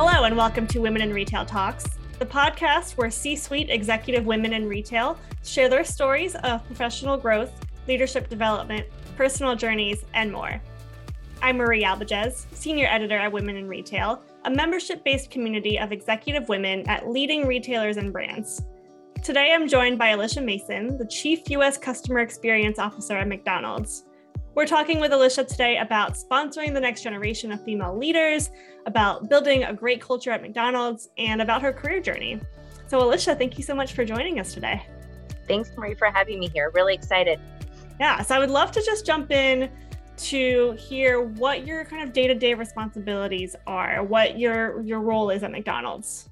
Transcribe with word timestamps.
Hello, 0.00 0.22
and 0.22 0.36
welcome 0.36 0.64
to 0.68 0.78
Women 0.78 1.02
in 1.02 1.12
Retail 1.12 1.44
Talks, 1.44 1.84
the 2.20 2.24
podcast 2.24 2.96
where 2.96 3.10
C 3.10 3.34
suite 3.34 3.68
executive 3.68 4.26
women 4.26 4.52
in 4.52 4.68
retail 4.68 5.18
share 5.42 5.68
their 5.68 5.82
stories 5.82 6.36
of 6.36 6.64
professional 6.66 7.16
growth, 7.16 7.50
leadership 7.88 8.28
development, 8.28 8.86
personal 9.16 9.56
journeys, 9.56 10.04
and 10.14 10.30
more. 10.30 10.62
I'm 11.42 11.56
Marie 11.56 11.82
Albajes, 11.82 12.46
Senior 12.54 12.86
Editor 12.86 13.18
at 13.18 13.32
Women 13.32 13.56
in 13.56 13.66
Retail, 13.66 14.22
a 14.44 14.50
membership 14.52 15.02
based 15.02 15.32
community 15.32 15.80
of 15.80 15.90
executive 15.90 16.48
women 16.48 16.88
at 16.88 17.08
leading 17.08 17.48
retailers 17.48 17.96
and 17.96 18.12
brands. 18.12 18.62
Today, 19.24 19.50
I'm 19.52 19.66
joined 19.66 19.98
by 19.98 20.10
Alicia 20.10 20.42
Mason, 20.42 20.96
the 20.96 21.08
Chief 21.08 21.50
U.S. 21.50 21.76
Customer 21.76 22.20
Experience 22.20 22.78
Officer 22.78 23.16
at 23.16 23.26
McDonald's. 23.26 24.04
We're 24.54 24.66
talking 24.66 24.98
with 24.98 25.12
Alicia 25.12 25.44
today 25.44 25.78
about 25.78 26.14
sponsoring 26.14 26.74
the 26.74 26.80
next 26.80 27.02
generation 27.02 27.52
of 27.52 27.62
female 27.64 27.96
leaders, 27.96 28.50
about 28.86 29.28
building 29.28 29.64
a 29.64 29.72
great 29.72 30.00
culture 30.00 30.30
at 30.32 30.42
McDonald's, 30.42 31.10
and 31.16 31.40
about 31.40 31.62
her 31.62 31.72
career 31.72 32.00
journey. 32.00 32.40
So, 32.86 32.98
Alicia, 33.02 33.36
thank 33.36 33.56
you 33.56 33.62
so 33.62 33.74
much 33.74 33.92
for 33.92 34.04
joining 34.04 34.40
us 34.40 34.54
today. 34.54 34.84
Thanks, 35.46 35.70
Marie, 35.76 35.94
for 35.94 36.10
having 36.10 36.40
me 36.40 36.48
here. 36.48 36.72
Really 36.74 36.94
excited. 36.94 37.38
Yeah, 38.00 38.20
so 38.22 38.34
I 38.34 38.38
would 38.38 38.50
love 38.50 38.72
to 38.72 38.82
just 38.82 39.06
jump 39.06 39.30
in 39.30 39.70
to 40.16 40.72
hear 40.72 41.20
what 41.20 41.64
your 41.64 41.84
kind 41.84 42.02
of 42.02 42.12
day-to-day 42.12 42.54
responsibilities 42.54 43.54
are, 43.66 44.02
what 44.02 44.38
your 44.38 44.80
your 44.82 45.00
role 45.00 45.30
is 45.30 45.44
at 45.44 45.52
McDonald's. 45.52 46.28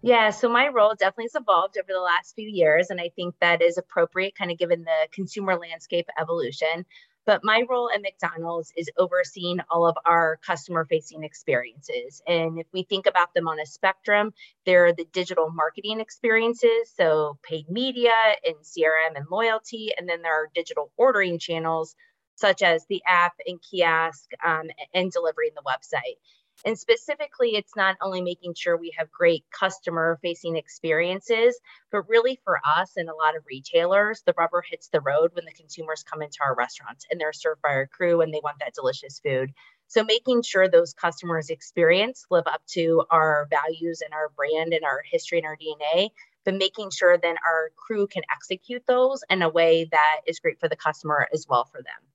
Yeah, 0.00 0.30
so 0.30 0.48
my 0.48 0.68
role 0.68 0.94
definitely 0.98 1.26
has 1.26 1.40
evolved 1.40 1.76
over 1.78 1.92
the 1.92 2.00
last 2.00 2.34
few 2.34 2.48
years, 2.48 2.90
and 2.90 3.00
I 3.00 3.10
think 3.14 3.34
that 3.40 3.62
is 3.62 3.78
appropriate, 3.78 4.34
kind 4.34 4.50
of 4.50 4.58
given 4.58 4.82
the 4.82 5.08
consumer 5.12 5.56
landscape 5.56 6.08
evolution. 6.18 6.84
But 7.24 7.44
my 7.44 7.64
role 7.68 7.88
at 7.94 8.02
McDonald's 8.02 8.72
is 8.76 8.90
overseeing 8.98 9.60
all 9.70 9.86
of 9.86 9.96
our 10.04 10.38
customer 10.44 10.84
facing 10.84 11.22
experiences. 11.22 12.20
And 12.26 12.58
if 12.58 12.66
we 12.72 12.82
think 12.82 13.06
about 13.06 13.32
them 13.34 13.46
on 13.46 13.60
a 13.60 13.66
spectrum, 13.66 14.32
there 14.66 14.86
are 14.86 14.92
the 14.92 15.06
digital 15.12 15.50
marketing 15.50 16.00
experiences, 16.00 16.92
so 16.96 17.38
paid 17.42 17.70
media 17.70 18.10
and 18.44 18.56
CRM 18.56 19.16
and 19.16 19.26
loyalty. 19.30 19.92
And 19.96 20.08
then 20.08 20.22
there 20.22 20.34
are 20.34 20.50
digital 20.54 20.90
ordering 20.96 21.38
channels, 21.38 21.94
such 22.34 22.62
as 22.62 22.84
the 22.86 23.02
app 23.06 23.34
and 23.46 23.60
kiosk 23.62 24.28
um, 24.44 24.64
and 24.92 25.12
delivering 25.12 25.50
the 25.54 25.62
website. 25.62 26.16
And 26.64 26.78
specifically, 26.78 27.56
it's 27.56 27.74
not 27.74 27.96
only 28.00 28.20
making 28.20 28.54
sure 28.54 28.76
we 28.76 28.94
have 28.96 29.10
great 29.10 29.44
customer 29.50 30.18
facing 30.22 30.56
experiences, 30.56 31.58
but 31.90 32.08
really 32.08 32.38
for 32.44 32.60
us 32.64 32.92
and 32.96 33.08
a 33.08 33.14
lot 33.14 33.36
of 33.36 33.42
retailers, 33.48 34.22
the 34.24 34.34
rubber 34.38 34.62
hits 34.68 34.88
the 34.88 35.00
road 35.00 35.30
when 35.34 35.44
the 35.44 35.52
consumers 35.52 36.04
come 36.04 36.22
into 36.22 36.38
our 36.44 36.54
restaurants 36.54 37.04
and 37.10 37.20
they're 37.20 37.32
served 37.32 37.62
by 37.62 37.70
our 37.70 37.86
crew 37.86 38.20
and 38.20 38.32
they 38.32 38.40
want 38.44 38.60
that 38.60 38.74
delicious 38.74 39.18
food. 39.18 39.52
So 39.88 40.04
making 40.04 40.42
sure 40.42 40.68
those 40.68 40.94
customers 40.94 41.50
experience 41.50 42.24
live 42.30 42.46
up 42.46 42.62
to 42.68 43.04
our 43.10 43.48
values 43.50 44.00
and 44.00 44.14
our 44.14 44.30
brand 44.36 44.72
and 44.72 44.84
our 44.84 45.02
history 45.04 45.38
and 45.38 45.46
our 45.46 45.56
DNA, 45.56 46.10
but 46.44 46.54
making 46.54 46.90
sure 46.90 47.18
then 47.18 47.36
our 47.44 47.70
crew 47.76 48.06
can 48.06 48.22
execute 48.30 48.84
those 48.86 49.22
in 49.28 49.42
a 49.42 49.48
way 49.48 49.88
that 49.90 50.20
is 50.26 50.38
great 50.38 50.60
for 50.60 50.68
the 50.68 50.76
customer 50.76 51.28
as 51.32 51.46
well 51.48 51.64
for 51.64 51.82
them. 51.82 52.08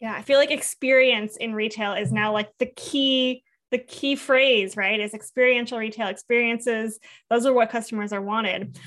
Yeah, 0.00 0.14
I 0.14 0.22
feel 0.22 0.38
like 0.38 0.50
experience 0.50 1.36
in 1.36 1.54
retail 1.54 1.94
is 1.94 2.12
now 2.12 2.32
like 2.32 2.56
the 2.58 2.66
key 2.66 3.42
the 3.74 3.78
key 3.78 4.14
phrase, 4.14 4.76
right, 4.76 5.00
is 5.00 5.14
experiential 5.14 5.78
retail 5.78 6.06
experiences. 6.06 7.00
Those 7.28 7.44
are 7.44 7.52
what 7.52 7.70
customers 7.70 8.12
are 8.12 8.22
wanted. 8.22 8.78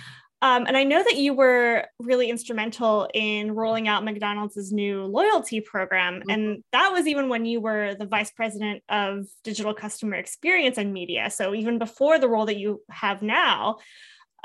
Um, 0.41 0.65
and 0.65 0.77
I 0.77 0.85
know 0.85 1.03
that 1.03 1.17
you 1.17 1.33
were 1.33 1.87
really 1.99 2.29
instrumental 2.29 3.09
in 3.13 3.51
rolling 3.51 3.89
out 3.89 4.05
McDonald's 4.05 4.71
new 4.71 5.03
loyalty 5.03 5.59
program. 5.59 6.21
Mm-hmm. 6.21 6.29
And 6.29 6.63
that 6.71 6.93
was 6.93 7.05
even 7.05 7.27
when 7.27 7.43
you 7.43 7.59
were 7.59 7.95
the 7.95 8.05
vice 8.05 8.31
president 8.31 8.81
of 8.87 9.25
digital 9.43 9.73
customer 9.73 10.15
experience 10.15 10.77
and 10.77 10.93
media. 10.93 11.29
So 11.31 11.53
even 11.53 11.79
before 11.79 12.17
the 12.17 12.29
role 12.29 12.45
that 12.45 12.57
you 12.57 12.81
have 12.89 13.21
now. 13.21 13.79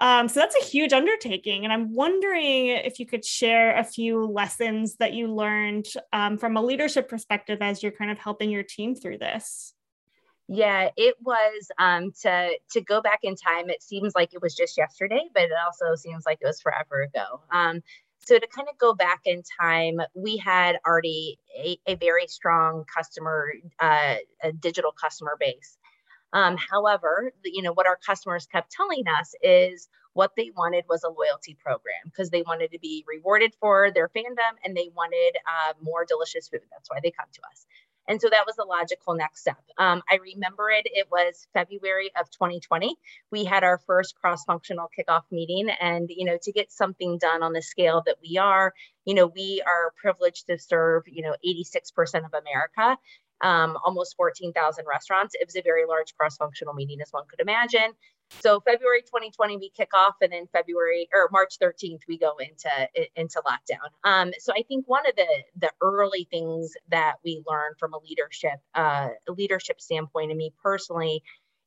Um, 0.01 0.27
so 0.27 0.41
that's 0.41 0.57
a 0.57 0.65
huge 0.65 0.93
undertaking. 0.93 1.63
And 1.63 1.73
I'm 1.73 1.95
wondering 1.95 2.67
if 2.67 2.99
you 2.99 3.07
could 3.07 3.25
share 3.25 3.77
a 3.77 3.85
few 3.85 4.27
lessons 4.27 4.97
that 4.97 5.13
you 5.13 5.33
learned 5.33 5.87
um, 6.13 6.37
from 6.37 6.57
a 6.57 6.63
leadership 6.63 7.09
perspective 7.09 7.59
as 7.61 7.81
you're 7.81 7.93
kind 7.93 8.11
of 8.11 8.19
helping 8.19 8.51
your 8.51 8.65
team 8.65 8.97
through 8.97 9.19
this. 9.19 9.73
Yeah, 10.49 10.91
it 10.97 11.15
was 11.23 11.71
um, 11.79 12.13
to 12.23 12.59
to 12.73 12.81
go 12.81 13.01
back 13.01 13.21
in 13.23 13.37
time. 13.37 13.71
It 13.71 13.83
seems 13.83 14.15
like 14.15 14.35
it 14.35 14.43
was 14.43 14.55
just 14.55 14.77
yesterday, 14.77 15.23
but 15.33 15.45
it 15.45 15.51
also 15.65 15.95
seems 15.95 16.25
like 16.27 16.39
it 16.43 16.47
was 16.47 16.61
forever 16.61 17.03
ago. 17.03 17.41
Um, 17.51 17.81
so 18.27 18.39
to 18.39 18.47
kind 18.47 18.69
of 18.71 18.79
go 18.79 18.95
back 18.95 19.21
in 19.25 19.43
time, 19.61 19.99
we 20.15 20.37
had 20.37 20.77
already 20.87 21.39
a, 21.57 21.79
a 21.87 21.95
very 21.97 22.27
strong 22.29 22.85
customer, 22.95 23.53
uh, 23.81 24.17
a 24.43 24.53
digital 24.53 24.93
customer 24.93 25.37
base. 25.41 25.79
Um, 26.33 26.57
however, 26.57 27.33
you 27.45 27.63
know 27.63 27.73
what 27.73 27.87
our 27.87 27.99
customers 28.07 28.47
kept 28.47 28.71
telling 28.73 29.05
us 29.09 29.35
is 29.43 29.89
what 30.15 30.33
they 30.37 30.51
wanted 30.57 30.85
was 30.89 31.05
a 31.05 31.09
loyalty 31.09 31.57
program 31.63 32.03
because 32.05 32.31
they 32.31 32.43
wanted 32.43 32.73
to 32.73 32.79
be 32.79 33.05
rewarded 33.09 33.55
for 33.61 33.91
their 33.93 34.09
fandom 34.09 34.55
and 34.65 34.77
they 34.77 34.91
wanted 34.95 35.37
uh, 35.47 35.73
more 35.83 36.05
delicious 36.05 36.49
food. 36.49 36.61
That's 36.71 36.91
why 36.91 37.01
they 37.03 37.11
come 37.11 37.27
to 37.33 37.41
us. 37.51 37.67
And 38.09 38.21
so 38.21 38.29
that 38.31 38.45
was 38.47 38.57
the 38.57 38.65
logical 38.65 39.15
next 39.15 39.41
step. 39.41 39.63
Um, 39.79 40.03
I 40.11 40.17
remember 40.17 40.71
it, 40.71 40.87
it 40.87 41.09
was 41.11 41.47
February 41.53 42.11
of 42.19 42.31
2020. 42.31 42.97
We 43.31 43.45
had 43.45 43.65
our 43.65 43.79
first 43.87 44.17
cross 44.17 44.45
functional 44.45 44.91
kickoff 44.99 45.23
meeting. 45.31 45.71
And, 45.81 46.09
you 46.11 46.25
know, 46.25 46.39
to 46.43 46.53
get 46.53 46.73
something 46.73 47.19
done 47.19 47.43
on 47.43 47.53
the 47.53 47.63
scale 47.63 48.03
that 48.07 48.17
we 48.23 48.39
are, 48.39 48.75
you 49.05 49.15
know, 49.15 49.27
we 49.27 49.63
are 49.67 49.93
privileged 50.01 50.47
to 50.49 50.59
serve, 50.59 51.05
you 51.07 51.23
know, 51.23 51.37
86% 51.47 52.25
of 52.25 52.35
America. 52.35 52.99
Um, 53.43 53.77
almost 53.85 54.15
14,000 54.17 54.85
restaurants. 54.87 55.35
It 55.35 55.47
was 55.47 55.57
a 55.57 55.63
very 55.63 55.85
large 55.87 56.15
cross 56.15 56.37
functional 56.37 56.75
meeting, 56.75 57.01
as 57.01 57.09
one 57.11 57.25
could 57.29 57.41
imagine. 57.41 57.93
So 58.41 58.61
February 58.61 59.03
2020 59.03 59.59
we 59.59 59.71
kick 59.71 59.91
off, 59.95 60.15
and 60.21 60.33
then 60.33 60.47
February 60.53 61.09
or 61.13 61.29
March 61.31 61.59
13th 61.63 62.01
we 62.09 62.19
go 62.19 62.35
into 62.39 62.71
into 63.15 63.43
lockdown. 63.47 63.89
Um, 64.05 64.33
so 64.39 64.53
I 64.53 64.63
think 64.63 64.89
one 64.89 65.07
of 65.09 65.17
the 65.17 65.27
the 65.57 65.71
early 65.81 66.27
things 66.31 66.73
that 66.91 67.17
we 67.25 67.43
learned 67.47 67.77
from 67.79 67.93
a 67.95 67.99
leadership 67.99 68.61
uh, 68.75 69.09
leadership 69.29 69.81
standpoint, 69.81 70.31
and 70.31 70.39
me 70.39 70.53
personally, 70.63 71.23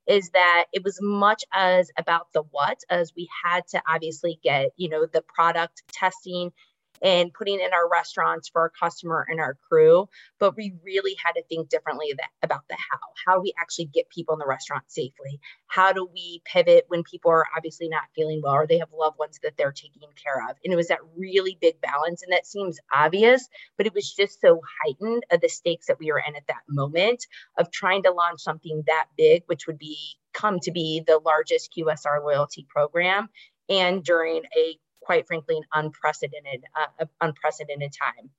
is 0.08 0.30
that 0.32 0.66
it 0.74 0.84
was 0.84 1.00
much 1.02 1.44
as 1.54 1.92
about 1.98 2.28
the 2.34 2.44
what 2.52 2.80
as 2.90 3.14
we 3.16 3.30
had 3.44 3.68
to 3.68 3.82
obviously 3.88 4.40
get 4.44 4.72
you 4.76 4.90
know 4.90 5.06
the 5.06 5.22
product 5.22 5.84
testing 5.92 6.52
and 7.02 7.34
putting 7.34 7.60
in 7.60 7.74
our 7.74 7.90
restaurants 7.90 8.50
for 8.50 8.62
our 8.62 8.70
customer 8.70 9.26
and 9.30 9.40
our 9.40 9.58
crew. 9.68 10.08
But 10.40 10.56
we 10.56 10.76
really 10.84 11.16
had 11.24 11.34
to 11.34 11.44
think 11.44 11.70
differently 11.70 12.14
about 12.44 12.62
the 12.70 12.76
how. 12.76 13.00
How 13.26 13.36
do 13.36 13.42
we 13.42 13.54
actually 13.60 13.86
get 13.86 14.10
people 14.10 14.34
in 14.34 14.40
the 14.40 14.48
restaurant 14.48 14.84
safely? 14.88 15.40
How 15.68 15.92
do 15.94 16.08
we 16.12 16.42
pivot 16.46 16.86
when 16.88 17.04
people 17.04 17.32
are 17.32 17.46
obviously 17.56 17.90
not 17.90 18.04
feeling 18.16 18.42
well 18.44 18.54
or 18.54 18.68
they 18.68 18.80
have 18.80 18.90
loved 18.94 19.20
ones 19.20 19.40
that 19.44 19.58
they're 19.58 19.72
taking 19.72 20.02
care 20.22 20.42
of? 20.50 20.56
And 20.64 20.74
it 20.74 20.78
was 20.78 20.88
that 20.88 21.00
really 21.18 21.58
big 21.60 21.82
balance. 21.82 22.24
And 22.24 22.32
that 22.32 22.48
seems 22.48 22.80
obvious, 22.94 23.48
but 23.78 23.86
it 23.86 23.94
was 23.94 24.14
just 24.14 24.42
so 24.42 24.62
heightened 24.84 25.24
of 25.32 25.42
the 25.42 25.50
stakes 25.50 25.88
that 25.88 26.00
we 26.00 26.12
were 26.12 26.24
in 26.26 26.36
at 26.36 26.48
that 26.48 26.64
moment 26.70 27.26
of 27.58 27.72
trying 27.72 28.04
to 28.04 28.12
launch 28.12 28.42
something 28.42 28.84
that 28.88 29.08
big, 29.18 29.44
which 29.48 29.68
would 29.68 29.78
be 29.78 29.98
come 30.34 30.60
to 30.60 30.72
be 30.72 31.02
the 31.06 31.20
largest 31.26 31.74
QSR 31.78 32.22
loyalty 32.24 32.66
program 32.70 33.30
and 33.70 34.04
during 34.04 34.44
a 34.58 34.78
quite 35.06 35.28
frankly, 35.28 35.58
an 35.58 35.64
unprecedented, 35.74 36.64
uh, 36.76 37.06
unprecedented 37.22 37.94
time. 37.94 38.32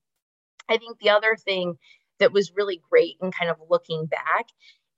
I 0.69 0.78
think 0.78 0.99
the 0.99 1.10
other 1.10 1.37
thing 1.37 1.78
that 2.19 2.32
was 2.32 2.53
really 2.56 2.82
great 2.91 3.16
in 3.22 3.31
kind 3.31 3.50
of 3.50 3.56
looking 3.71 4.06
back, 4.06 4.47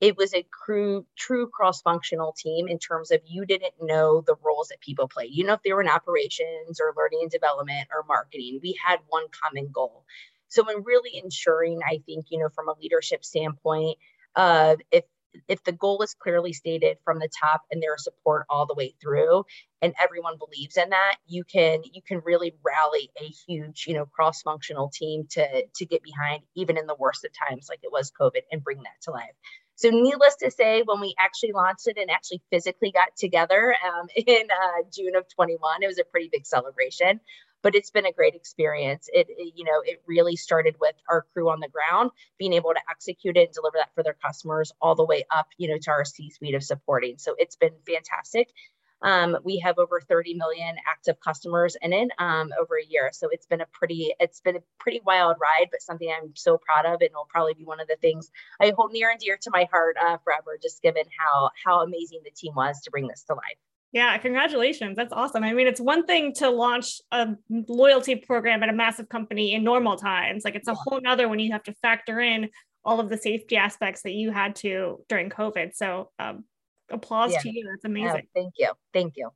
it 0.01 0.17
was 0.17 0.33
a 0.33 0.47
true, 0.65 1.05
true 1.17 1.49
cross-functional 1.49 2.35
team 2.39 2.69
in 2.69 2.79
terms 2.79 3.11
of 3.11 3.21
you 3.27 3.45
didn't 3.45 3.75
know 3.81 4.23
the 4.27 4.37
roles 4.43 4.69
that 4.69 4.81
people 4.81 5.09
play. 5.09 5.29
You 5.31 5.45
know 5.45 5.55
if 5.55 5.63
they 5.63 5.73
were 5.73 5.83
in 5.83 5.89
operations 5.89 6.81
or 6.81 6.95
learning 6.97 7.21
and 7.23 7.31
development 7.31 7.89
or 7.93 8.05
marketing. 8.09 8.61
We 8.63 8.79
had 8.85 9.01
one 9.09 9.25
common 9.43 9.69
goal. 9.73 10.05
So 10.49 10.67
in 10.71 10.85
really 10.85 11.21
ensuring, 11.23 11.81
I 11.85 12.01
think, 12.07 12.27
you 12.31 12.39
know, 12.39 12.49
from 12.49 12.69
a 12.69 12.75
leadership 12.81 13.25
standpoint, 13.25 13.99
uh, 14.35 14.77
if 14.91 15.05
if 15.49 15.63
the 15.65 15.73
goal 15.73 16.03
is 16.03 16.15
clearly 16.15 16.53
stated 16.53 16.99
from 17.05 17.19
the 17.19 17.29
top 17.41 17.63
and 17.71 17.83
there's 17.83 18.05
support 18.05 18.47
all 18.49 18.67
the 18.67 18.75
way 18.75 18.95
through 19.01 19.45
and 19.83 19.95
everyone 20.03 20.37
believes 20.39 20.77
in 20.77 20.91
that 20.91 21.17
you 21.27 21.45
can 21.45 21.83
you 21.93 22.03
can 22.07 22.21
really 22.25 22.55
rally 22.65 23.11
a 23.21 23.25
huge 23.25 23.85
you 23.87 23.95
know 23.95 24.07
cross 24.07 24.43
functional 24.43 24.91
team 24.93 25.27
to 25.31 25.67
to 25.75 25.87
get 25.87 26.03
behind 26.03 26.43
even 26.55 26.77
in 26.79 26.87
the 26.87 26.97
worst 26.99 27.25
of 27.25 27.31
times 27.49 27.67
like 27.69 27.81
it 27.83 27.93
was 27.93 28.13
covid 28.19 28.43
and 28.51 28.63
bring 28.65 28.79
that 28.79 29.01
to 29.03 29.11
life. 29.11 29.35
So 29.77 29.91
needless 29.91 30.35
to 30.43 30.51
say 30.51 30.83
when 30.85 31.01
we 31.01 31.15
actually 31.21 31.53
launched 31.53 31.87
it 31.87 31.99
and 31.99 32.11
actually 32.11 32.43
physically 32.51 32.91
got 32.91 33.15
together 33.17 33.77
um, 33.87 34.09
in 34.17 34.49
uh, 34.51 34.83
june 34.93 35.15
of 35.17 35.25
21 35.35 35.83
it 35.83 35.87
was 35.87 35.99
a 35.99 36.05
pretty 36.05 36.29
big 36.33 36.47
celebration 36.47 37.21
but 37.63 37.75
it's 37.75 37.91
been 37.91 38.07
a 38.07 38.13
great 38.13 38.35
experience. 38.35 39.09
It, 39.13 39.27
it, 39.31 39.55
you 39.57 39.65
know, 39.65 39.83
it 39.85 40.03
really 40.07 40.37
started 40.37 40.77
with 40.81 40.95
our 41.09 41.27
crew 41.33 41.51
on 41.51 41.61
the 41.61 41.69
ground 41.69 42.11
being 42.39 42.53
able 42.53 42.71
to 42.71 42.81
execute 42.91 43.37
it 43.37 43.47
and 43.47 43.55
deliver 43.55 43.79
that 43.79 43.95
for 43.95 44.03
their 44.03 44.17
customers 44.25 44.73
all 44.81 44.95
the 44.95 45.05
way 45.05 45.25
up, 45.31 45.49
you 45.57 45.69
know, 45.69 45.79
to 45.79 45.91
our 45.91 46.05
C-suite 46.05 46.55
of 46.55 46.63
supporting. 46.63 47.19
So 47.19 47.35
it's 47.39 47.57
been 47.57 47.75
fantastic. 47.87 48.53
Um, 49.01 49.37
we 49.45 49.59
have 49.59 49.79
over 49.79 50.01
30 50.01 50.35
million 50.35 50.77
active 50.91 51.21
customers 51.21 51.77
in 51.83 51.93
it 51.93 52.11
um, 52.19 52.53
over 52.61 52.79
a 52.79 52.85
year. 52.85 53.11
So 53.13 53.29
it's 53.31 53.47
been 53.47 53.61
a 53.61 53.67
pretty, 53.73 54.13
it's 54.19 54.41
been 54.41 54.57
a 54.57 54.63
pretty 54.81 55.01
wild 55.05 55.37
ride, 55.41 55.69
but 55.71 55.83
something 55.83 56.11
I'm 56.11 56.35
so 56.35 56.59
proud 56.59 56.85
of. 56.85 57.01
And 57.01 57.11
will 57.15 57.29
probably 57.29 57.55
be 57.55 57.65
one 57.65 57.81
of 57.81 57.87
the 57.87 57.97
things 58.01 58.31
I 58.61 58.73
hold 58.77 58.93
near 58.93 59.11
and 59.11 59.21
dear 59.21 59.39
to 59.43 59.51
my 59.53 59.69
heart 59.71 59.97
uh, 60.03 60.19
forever, 60.25 60.59
just 60.61 60.83
given 60.83 61.05
how, 61.17 61.51
how 61.65 61.83
amazing 61.83 62.23
the 62.25 62.31
team 62.31 62.55
was 62.57 62.81
to 62.83 62.91
bring 62.91 63.07
this 63.07 63.23
to 63.25 63.35
life. 63.35 63.68
Yeah, 63.93 64.17
congratulations. 64.19 64.97
That's 64.97 65.13
awesome. 65.13 65.45
I 65.45 65.55
mean, 65.55 65.67
it's 65.67 65.81
one 65.81 66.05
thing 66.05 66.35
to 66.35 66.51
launch 66.51 67.01
a 67.11 67.29
loyalty 67.49 68.17
program 68.17 68.63
at 68.63 68.69
a 68.69 68.73
massive 68.73 69.09
company 69.09 69.55
in 69.55 69.65
normal 69.65 69.97
times. 69.97 70.45
Like 70.45 70.55
it's 70.55 70.69
a 70.69 70.75
whole 70.75 71.01
nother 71.01 71.29
when 71.29 71.39
you 71.39 71.53
have 71.53 71.63
to 71.65 71.75
factor 71.81 72.21
in 72.21 72.51
all 72.85 73.01
of 73.01 73.09
the 73.09 73.17
safety 73.17 73.57
aspects 73.57 74.03
that 74.03 74.13
you 74.13 74.31
had 74.31 74.57
to 74.57 75.05
during 75.09 75.31
COVID. 75.31 75.75
So 75.75 76.11
um, 76.19 76.45
applause 76.91 77.33
yeah. 77.33 77.41
to 77.41 77.51
you. 77.51 77.67
That's 77.71 77.85
amazing. 77.85 78.29
thank 78.35 78.53
you. 78.59 78.73
Thank 78.93 79.15
you. 79.17 79.31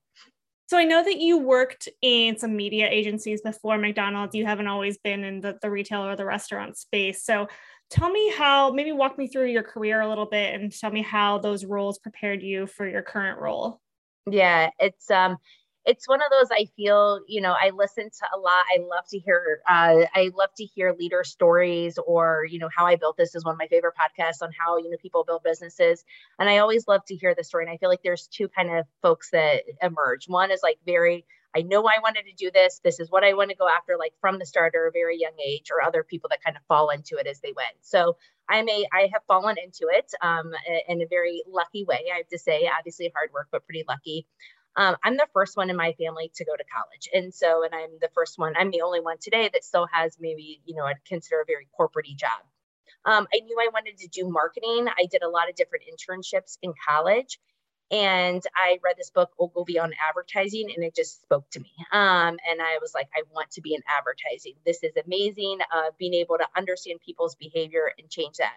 So 0.72 0.78
I 0.78 0.84
know 0.84 1.04
that 1.04 1.18
you 1.18 1.36
worked 1.36 1.88
in 2.00 2.38
some 2.38 2.56
media 2.56 2.88
agencies 2.90 3.42
before 3.42 3.76
McDonald's. 3.76 4.34
You 4.34 4.46
haven't 4.46 4.68
always 4.68 4.96
been 4.96 5.22
in 5.22 5.40
the, 5.40 5.58
the 5.60 5.70
retail 5.70 6.02
or 6.02 6.16
the 6.16 6.24
restaurant 6.24 6.78
space. 6.78 7.24
So 7.24 7.46
tell 7.90 8.10
me 8.10 8.32
how, 8.34 8.70
maybe 8.72 8.92
walk 8.92 9.18
me 9.18 9.28
through 9.28 9.48
your 9.48 9.62
career 9.62 10.00
a 10.00 10.08
little 10.08 10.24
bit 10.24 10.54
and 10.54 10.72
tell 10.72 10.90
me 10.90 11.02
how 11.02 11.36
those 11.36 11.66
roles 11.66 11.98
prepared 11.98 12.42
you 12.42 12.66
for 12.66 12.88
your 12.88 13.02
current 13.02 13.38
role. 13.38 13.81
Yeah, 14.30 14.70
it's 14.78 15.10
um 15.10 15.36
it's 15.84 16.06
one 16.08 16.20
of 16.22 16.28
those 16.30 16.48
I 16.52 16.66
feel, 16.76 17.20
you 17.26 17.40
know, 17.40 17.56
I 17.60 17.70
listen 17.70 18.04
to 18.04 18.26
a 18.36 18.38
lot. 18.38 18.64
I 18.72 18.78
love 18.78 19.04
to 19.10 19.18
hear 19.18 19.60
uh 19.68 20.06
I 20.14 20.30
love 20.36 20.50
to 20.58 20.64
hear 20.64 20.94
leader 20.98 21.24
stories 21.24 21.98
or, 22.06 22.46
you 22.48 22.58
know, 22.58 22.68
how 22.76 22.86
I 22.86 22.96
built 22.96 23.16
this 23.16 23.34
is 23.34 23.44
one 23.44 23.54
of 23.54 23.58
my 23.58 23.66
favorite 23.66 23.94
podcasts 24.00 24.42
on 24.42 24.50
how, 24.56 24.76
you 24.78 24.90
know, 24.90 24.96
people 25.02 25.24
build 25.24 25.42
businesses. 25.42 26.04
And 26.38 26.48
I 26.48 26.58
always 26.58 26.86
love 26.86 27.04
to 27.06 27.16
hear 27.16 27.34
the 27.34 27.42
story. 27.44 27.64
And 27.64 27.72
I 27.72 27.78
feel 27.78 27.88
like 27.88 28.02
there's 28.04 28.28
two 28.28 28.48
kind 28.48 28.70
of 28.70 28.86
folks 29.02 29.30
that 29.30 29.64
emerge. 29.82 30.28
One 30.28 30.50
is 30.52 30.60
like 30.62 30.78
very 30.86 31.24
I 31.54 31.62
know 31.62 31.84
I 31.86 32.00
wanted 32.02 32.24
to 32.26 32.34
do 32.36 32.50
this. 32.50 32.80
This 32.82 33.00
is 33.00 33.10
what 33.10 33.24
I 33.24 33.34
want 33.34 33.50
to 33.50 33.56
go 33.56 33.68
after, 33.68 33.96
like 33.98 34.14
from 34.20 34.38
the 34.38 34.46
start 34.46 34.74
or 34.74 34.86
a 34.86 34.92
very 34.92 35.18
young 35.18 35.38
age, 35.44 35.70
or 35.70 35.82
other 35.82 36.02
people 36.02 36.28
that 36.30 36.42
kind 36.44 36.56
of 36.56 36.62
fall 36.66 36.90
into 36.90 37.16
it 37.18 37.26
as 37.26 37.40
they 37.40 37.52
went. 37.54 37.76
So 37.82 38.16
I 38.48 38.62
may 38.62 38.86
I 38.92 39.10
have 39.12 39.22
fallen 39.26 39.56
into 39.62 39.88
it 39.90 40.10
um, 40.22 40.52
in 40.88 41.02
a 41.02 41.06
very 41.06 41.42
lucky 41.46 41.84
way. 41.84 42.04
I 42.12 42.18
have 42.18 42.28
to 42.28 42.38
say, 42.38 42.68
obviously 42.78 43.12
hard 43.14 43.30
work, 43.32 43.48
but 43.50 43.64
pretty 43.66 43.84
lucky. 43.88 44.26
Um, 44.76 44.96
I'm 45.04 45.16
the 45.16 45.28
first 45.34 45.56
one 45.56 45.68
in 45.68 45.76
my 45.76 45.92
family 45.92 46.30
to 46.36 46.44
go 46.44 46.56
to 46.56 46.64
college. 46.64 47.08
And 47.12 47.34
so, 47.34 47.62
and 47.64 47.74
I'm 47.74 47.90
the 48.00 48.08
first 48.14 48.38
one, 48.38 48.54
I'm 48.56 48.70
the 48.70 48.80
only 48.80 49.00
one 49.00 49.18
today 49.20 49.50
that 49.52 49.64
still 49.64 49.86
has 49.92 50.16
maybe, 50.18 50.62
you 50.64 50.74
know, 50.74 50.84
I'd 50.84 51.04
consider 51.04 51.42
a 51.42 51.46
very 51.46 51.68
corporate 51.76 52.06
job. 52.16 52.40
Um, 53.04 53.26
I 53.34 53.40
knew 53.40 53.56
I 53.60 53.68
wanted 53.72 53.98
to 53.98 54.08
do 54.08 54.28
marketing. 54.28 54.88
I 54.88 55.06
did 55.10 55.22
a 55.22 55.28
lot 55.28 55.50
of 55.50 55.56
different 55.56 55.84
internships 55.90 56.56
in 56.62 56.72
college. 56.88 57.38
And 57.92 58.42
I 58.56 58.78
read 58.82 58.96
this 58.96 59.10
book, 59.10 59.32
Ogilvy 59.38 59.78
on 59.78 59.92
Advertising, 60.08 60.72
and 60.74 60.82
it 60.82 60.94
just 60.96 61.20
spoke 61.20 61.48
to 61.50 61.60
me. 61.60 61.70
Um, 61.92 62.38
and 62.50 62.62
I 62.62 62.78
was 62.80 62.92
like, 62.94 63.08
I 63.14 63.22
want 63.34 63.50
to 63.50 63.60
be 63.60 63.74
in 63.74 63.82
advertising. 63.86 64.54
This 64.64 64.82
is 64.82 64.92
amazing. 65.04 65.58
Uh, 65.70 65.90
being 65.98 66.14
able 66.14 66.38
to 66.38 66.46
understand 66.56 67.00
people's 67.04 67.34
behavior 67.34 67.92
and 67.98 68.08
change 68.08 68.38
that. 68.38 68.54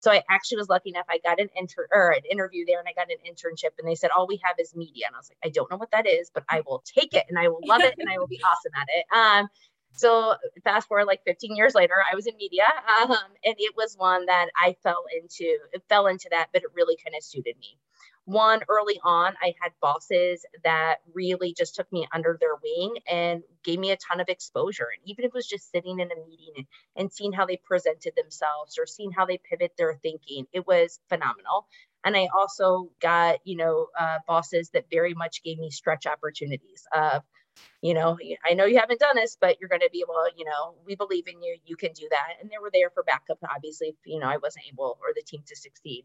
So 0.00 0.12
I 0.12 0.22
actually 0.28 0.58
was 0.58 0.68
lucky 0.68 0.90
enough. 0.90 1.06
I 1.08 1.18
got 1.24 1.40
an 1.40 1.48
inter 1.56 1.88
or 1.90 2.10
an 2.10 2.20
interview 2.30 2.66
there, 2.66 2.78
and 2.78 2.86
I 2.86 2.92
got 2.92 3.10
an 3.10 3.16
internship. 3.26 3.70
And 3.78 3.88
they 3.88 3.94
said 3.94 4.10
all 4.10 4.26
we 4.26 4.38
have 4.44 4.56
is 4.58 4.76
media, 4.76 5.06
and 5.06 5.16
I 5.16 5.18
was 5.20 5.30
like, 5.30 5.38
I 5.42 5.48
don't 5.48 5.70
know 5.70 5.78
what 5.78 5.90
that 5.92 6.06
is, 6.06 6.30
but 6.32 6.44
I 6.50 6.60
will 6.66 6.84
take 6.84 7.14
it, 7.14 7.24
and 7.30 7.38
I 7.38 7.48
will 7.48 7.62
love 7.64 7.80
it, 7.80 7.94
and 7.98 8.10
I 8.10 8.18
will 8.18 8.26
be 8.26 8.40
awesome 8.44 8.72
at 8.76 8.88
it. 8.94 9.06
Um, 9.16 9.48
so 9.92 10.34
fast 10.64 10.86
forward 10.86 11.06
like 11.06 11.22
15 11.24 11.56
years 11.56 11.74
later, 11.74 11.94
I 12.12 12.14
was 12.14 12.26
in 12.26 12.36
media, 12.36 12.66
um, 13.00 13.16
and 13.42 13.54
it 13.56 13.74
was 13.74 13.94
one 13.96 14.26
that 14.26 14.48
I 14.62 14.76
fell 14.82 15.04
into. 15.18 15.56
It 15.72 15.82
fell 15.88 16.08
into 16.08 16.28
that, 16.30 16.48
but 16.52 16.62
it 16.62 16.68
really 16.74 16.98
kind 17.02 17.16
of 17.16 17.24
suited 17.24 17.56
me 17.58 17.78
one 18.26 18.60
early 18.68 19.00
on 19.02 19.32
i 19.42 19.54
had 19.60 19.72
bosses 19.80 20.44
that 20.64 20.96
really 21.14 21.54
just 21.56 21.74
took 21.74 21.90
me 21.92 22.06
under 22.12 22.36
their 22.40 22.56
wing 22.62 22.94
and 23.10 23.42
gave 23.66 23.78
me 23.78 23.90
a 23.90 23.96
ton 23.96 24.20
of 24.20 24.28
exposure. 24.28 24.86
And 24.94 25.02
even 25.10 25.24
if 25.24 25.30
it 25.30 25.34
was 25.34 25.46
just 25.46 25.70
sitting 25.70 25.98
in 25.98 26.08
a 26.10 26.28
meeting 26.28 26.52
and, 26.56 26.66
and 26.96 27.12
seeing 27.12 27.32
how 27.32 27.46
they 27.46 27.60
presented 27.62 28.14
themselves 28.16 28.78
or 28.78 28.86
seeing 28.86 29.10
how 29.10 29.26
they 29.26 29.38
pivot 29.38 29.72
their 29.76 29.98
thinking 30.02 30.46
it 30.52 30.66
was 30.66 31.00
phenomenal. 31.08 31.66
And 32.04 32.16
i 32.16 32.28
also 32.34 32.90
got 33.00 33.38
you 33.44 33.56
know 33.56 33.88
uh, 33.98 34.18
bosses 34.26 34.70
that 34.70 34.86
very 34.90 35.14
much 35.14 35.42
gave 35.42 35.58
me 35.58 35.70
stretch 35.70 36.06
opportunities 36.06 36.84
of 36.94 37.22
you 37.80 37.94
know 37.94 38.18
i 38.48 38.54
know 38.54 38.66
you 38.66 38.78
haven't 38.78 39.00
done 39.00 39.16
this 39.16 39.36
but 39.40 39.58
you're 39.58 39.68
going 39.68 39.80
to 39.80 39.90
be 39.90 40.04
able 40.04 40.14
you 40.36 40.44
know 40.44 40.74
we 40.86 40.94
believe 40.94 41.26
in 41.26 41.42
you. 41.42 41.56
You 41.64 41.76
can 41.76 41.92
do 41.92 42.06
that. 42.10 42.34
And 42.40 42.50
they 42.50 42.58
were 42.60 42.70
there 42.72 42.90
for 42.90 43.02
backup 43.02 43.38
obviously 43.54 43.88
if 43.88 43.96
you 44.04 44.20
know 44.20 44.28
i 44.28 44.36
wasn't 44.36 44.66
able 44.72 44.98
or 45.02 45.08
the 45.14 45.22
team 45.22 45.42
to 45.46 45.56
succeed. 45.56 46.04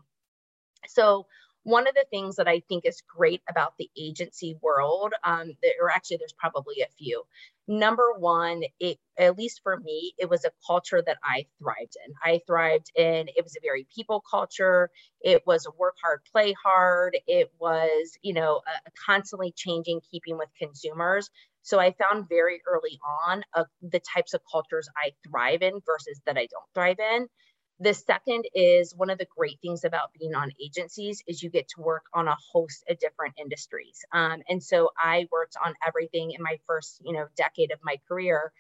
So 0.88 1.28
one 1.64 1.88
of 1.88 1.94
the 1.94 2.06
things 2.10 2.38
that 2.38 2.48
I 2.48 2.62
think 2.68 2.86
is 2.86 3.04
great 3.08 3.42
about 3.50 3.74
the 3.78 3.90
agency 3.98 4.56
world, 4.62 5.14
um, 5.24 5.52
or 5.80 5.92
actually, 5.92 6.18
there's 6.18 6.34
probably 6.34 6.82
a 6.82 6.88
few. 6.98 7.24
Number 7.68 8.14
one, 8.18 8.64
it 8.80 8.98
at 9.18 9.38
least 9.38 9.62
for 9.64 9.78
me, 9.78 10.14
it 10.18 10.30
was 10.30 10.44
a 10.46 10.52
culture 10.66 11.04
that 11.06 11.18
I 11.24 11.46
thrived 11.60 11.96
in. 12.06 12.14
I 12.24 12.42
thrived 12.48 12.92
in. 12.96 13.28
It 13.30 13.44
was 13.44 13.56
a 13.56 13.62
very 13.62 13.88
people 13.96 14.24
culture. 14.30 14.90
It 15.22 15.44
was 15.46 15.66
a 15.68 15.72
work 15.78 15.96
hard, 16.04 16.22
play 16.32 16.56
hard. 16.64 17.18
It 17.28 17.52
was, 17.60 18.18
you 18.24 18.34
know, 18.34 18.62
a, 18.68 18.72
a 18.88 18.92
constantly 19.06 19.54
changing, 19.56 20.02
keeping 20.10 20.38
with 20.38 20.50
consumers. 20.58 21.30
So 21.62 21.80
I 21.80 21.94
found 21.94 22.28
very 22.28 22.62
early 22.68 23.00
on 23.28 23.44
uh, 23.54 23.66
the 23.82 24.00
types 24.00 24.34
of 24.34 24.42
cultures 24.52 24.90
I 24.98 25.12
thrive 25.30 25.62
in 25.62 25.74
versus 25.86 26.20
that 26.26 26.38
I 26.38 26.48
don't 26.48 26.74
thrive 26.74 26.98
in. 27.00 27.28
The 27.82 27.96
second 27.96 28.46
is 28.54 28.94
one 28.96 29.10
of 29.10 29.18
the 29.18 29.26
great 29.36 29.60
things 29.60 29.84
about 29.86 30.14
being 30.20 30.36
on 30.36 30.52
agencies 30.64 31.24
is 31.26 31.42
you 31.42 31.50
get 31.50 31.68
to 31.70 31.82
work 31.82 32.04
on 32.14 32.28
a 32.28 32.38
host 32.54 32.84
of 32.88 33.00
different 33.00 33.34
industries. 33.40 34.06
Um, 34.14 34.44
and 34.48 34.62
so 34.62 34.92
I 35.00 35.28
worked 35.32 35.56
on 35.66 35.74
everything 35.86 36.30
in 36.30 36.44
my 36.44 36.60
first, 36.68 37.02
you 37.04 37.12
know, 37.12 37.26
decade 37.36 37.72
of 37.72 37.80
my 37.82 37.96
career, 38.08 38.52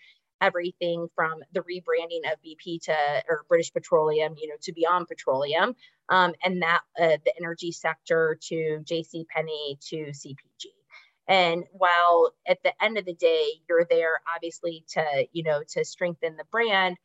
everything 0.41 1.07
from 1.13 1.43
the 1.53 1.59
rebranding 1.59 2.31
of 2.33 2.39
BP 2.43 2.81
to 2.85 2.95
or 3.29 3.45
British 3.47 3.71
Petroleum, 3.71 4.33
you 4.41 4.47
know, 4.47 4.55
to 4.63 4.73
Beyond 4.73 5.07
Petroleum, 5.07 5.75
um, 6.09 6.33
and 6.43 6.63
that 6.63 6.81
uh, 6.99 7.17
the 7.23 7.33
energy 7.39 7.71
sector 7.71 8.39
to 8.47 8.79
J.C. 8.83 9.27
Penney 9.29 9.77
to 9.89 9.97
CPG. 9.97 10.65
And 11.27 11.63
while 11.73 12.33
at 12.47 12.63
the 12.63 12.73
end 12.83 12.97
of 12.97 13.05
the 13.05 13.13
day, 13.13 13.51
you're 13.69 13.85
there 13.87 14.19
obviously 14.35 14.83
to, 14.89 15.27
you 15.31 15.43
know, 15.43 15.61
to 15.69 15.85
strengthen 15.85 16.35
the 16.37 16.43
brand, 16.51 16.97